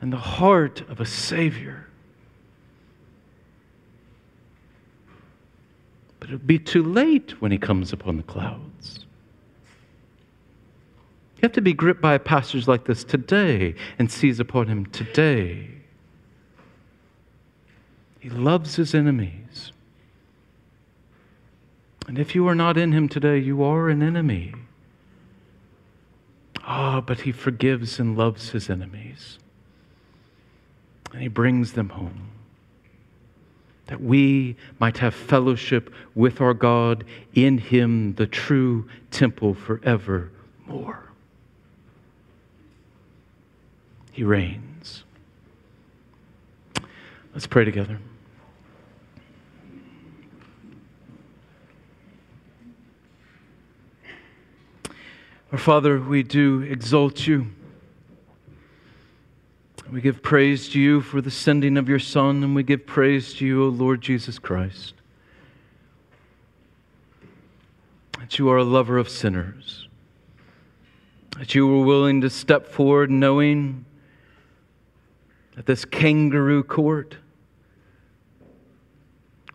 and 0.00 0.12
the 0.12 0.16
heart 0.16 0.82
of 0.88 1.00
a 1.00 1.06
Savior. 1.06 1.83
But 6.24 6.32
it'll 6.32 6.46
be 6.46 6.58
too 6.58 6.82
late 6.82 7.38
when 7.42 7.52
he 7.52 7.58
comes 7.58 7.92
upon 7.92 8.16
the 8.16 8.22
clouds. 8.22 9.00
You 11.36 11.40
have 11.42 11.52
to 11.52 11.60
be 11.60 11.74
gripped 11.74 12.00
by 12.00 12.14
a 12.14 12.18
passage 12.18 12.66
like 12.66 12.86
this 12.86 13.04
today 13.04 13.74
and 13.98 14.10
seize 14.10 14.40
upon 14.40 14.68
him 14.68 14.86
today. 14.86 15.68
He 18.20 18.30
loves 18.30 18.76
his 18.76 18.94
enemies. 18.94 19.72
And 22.08 22.18
if 22.18 22.34
you 22.34 22.48
are 22.48 22.54
not 22.54 22.78
in 22.78 22.92
him 22.92 23.06
today, 23.06 23.36
you 23.36 23.62
are 23.62 23.90
an 23.90 24.02
enemy. 24.02 24.54
Ah, 26.62 26.96
oh, 26.96 27.00
but 27.02 27.20
he 27.20 27.32
forgives 27.32 27.98
and 27.98 28.16
loves 28.16 28.48
his 28.48 28.70
enemies. 28.70 29.38
And 31.12 31.20
he 31.20 31.28
brings 31.28 31.74
them 31.74 31.90
home 31.90 32.30
that 33.86 34.00
we 34.00 34.56
might 34.78 34.98
have 34.98 35.14
fellowship 35.14 35.92
with 36.14 36.40
our 36.40 36.54
God 36.54 37.04
in 37.34 37.58
Him, 37.58 38.14
the 38.14 38.26
true 38.26 38.88
temple 39.10 39.54
forevermore. 39.54 41.10
He 44.12 44.24
reigns. 44.24 45.04
Let's 47.32 47.46
pray 47.46 47.64
together. 47.64 47.98
Our 55.50 55.58
Father, 55.58 56.00
we 56.00 56.22
do 56.22 56.62
exalt 56.62 57.26
you. 57.26 57.46
We 59.92 60.00
give 60.00 60.22
praise 60.22 60.70
to 60.70 60.80
you 60.80 61.02
for 61.02 61.20
the 61.20 61.30
sending 61.30 61.76
of 61.76 61.88
your 61.88 61.98
Son, 61.98 62.42
and 62.42 62.54
we 62.54 62.62
give 62.62 62.86
praise 62.86 63.34
to 63.34 63.46
you, 63.46 63.64
O 63.64 63.68
Lord 63.68 64.00
Jesus 64.00 64.38
Christ. 64.38 64.94
That 68.18 68.38
you 68.38 68.48
are 68.48 68.56
a 68.56 68.64
lover 68.64 68.96
of 68.96 69.08
sinners. 69.10 69.86
That 71.38 71.54
you 71.54 71.66
were 71.66 71.84
willing 71.84 72.22
to 72.22 72.30
step 72.30 72.66
forward 72.66 73.10
knowing 73.10 73.84
that 75.54 75.66
this 75.66 75.84
kangaroo 75.84 76.64
court, 76.64 77.18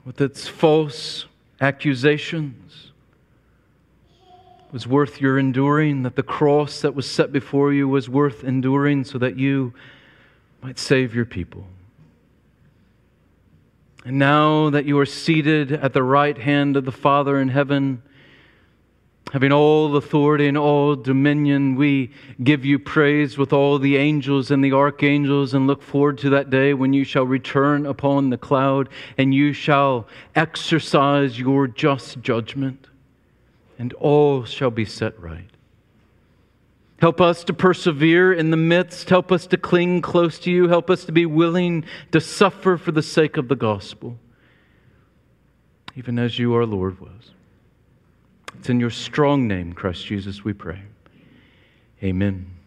with 0.06 0.22
its 0.22 0.48
false 0.48 1.26
accusations, 1.60 2.92
was 4.72 4.86
worth 4.86 5.20
your 5.20 5.40
enduring, 5.40 6.04
that 6.04 6.16
the 6.16 6.24
cross 6.24 6.82
that 6.82 6.94
was 6.94 7.10
set 7.10 7.32
before 7.32 7.74
you 7.74 7.88
was 7.88 8.08
worth 8.08 8.44
enduring 8.44 9.04
so 9.04 9.18
that 9.18 9.38
you 9.38 9.74
might 10.62 10.80
save 10.80 11.16
your 11.16 11.26
people. 11.26 11.66
And 14.06 14.18
now 14.18 14.70
that 14.70 14.86
you 14.86 14.98
are 15.00 15.06
seated 15.06 15.72
at 15.72 15.94
the 15.94 16.04
right 16.04 16.38
hand 16.38 16.78
of 16.78 16.86
the 16.86 16.92
Father 16.92 17.40
in 17.40 17.50
heaven, 17.50 18.02
having 19.32 19.52
all 19.52 19.96
authority 19.96 20.48
and 20.48 20.58
all 20.58 20.96
dominion, 20.96 21.76
we 21.76 22.12
give 22.44 22.66
you 22.66 22.80
praise 22.80 23.38
with 23.38 23.54
all 23.54 23.78
the 23.78 23.98
angels 23.98 24.52
and 24.52 24.64
the 24.64 24.72
archangels 24.72 25.54
and 25.54 25.68
look 25.68 25.84
forward 25.84 26.18
to 26.18 26.30
that 26.32 26.50
day 26.50 26.74
when 26.74 26.94
you 26.94 27.04
shall 27.04 27.26
return 27.26 27.86
upon 27.86 28.30
the 28.30 28.38
cloud 28.38 28.90
and 29.18 29.34
you 29.34 29.54
shall 29.54 30.08
exercise 30.36 31.40
your 31.40 31.68
just 31.68 32.22
judgment, 32.22 32.88
and 33.78 33.94
all 33.94 34.44
shall 34.46 34.72
be 34.72 34.86
set 34.86 35.20
right. 35.20 35.49
Help 37.02 37.22
us 37.22 37.44
to 37.46 37.54
persevere 37.54 38.34
in 38.34 38.52
the 38.52 38.58
midst. 38.58 39.10
Help 39.10 39.32
us 39.32 39.48
to 39.48 39.58
cling 39.58 40.02
close 40.02 40.38
to 40.40 40.52
you. 40.52 40.68
Help 40.68 40.90
us 40.90 41.06
to 41.06 41.12
be 41.12 41.26
willing 41.26 41.86
to 42.12 42.20
suffer 42.20 42.78
for 42.78 42.92
the 42.92 43.02
sake 43.02 43.38
of 43.38 43.48
the 43.48 43.56
gospel, 43.56 44.18
even 45.96 46.20
as 46.20 46.38
you, 46.38 46.54
our 46.54 46.66
Lord, 46.66 47.00
was. 47.00 47.32
It's 48.58 48.70
in 48.70 48.80
your 48.80 48.90
strong 48.90 49.48
name, 49.48 49.72
Christ 49.72 50.06
Jesus, 50.06 50.44
we 50.44 50.52
pray. 50.52 50.82
Amen. 52.04 52.59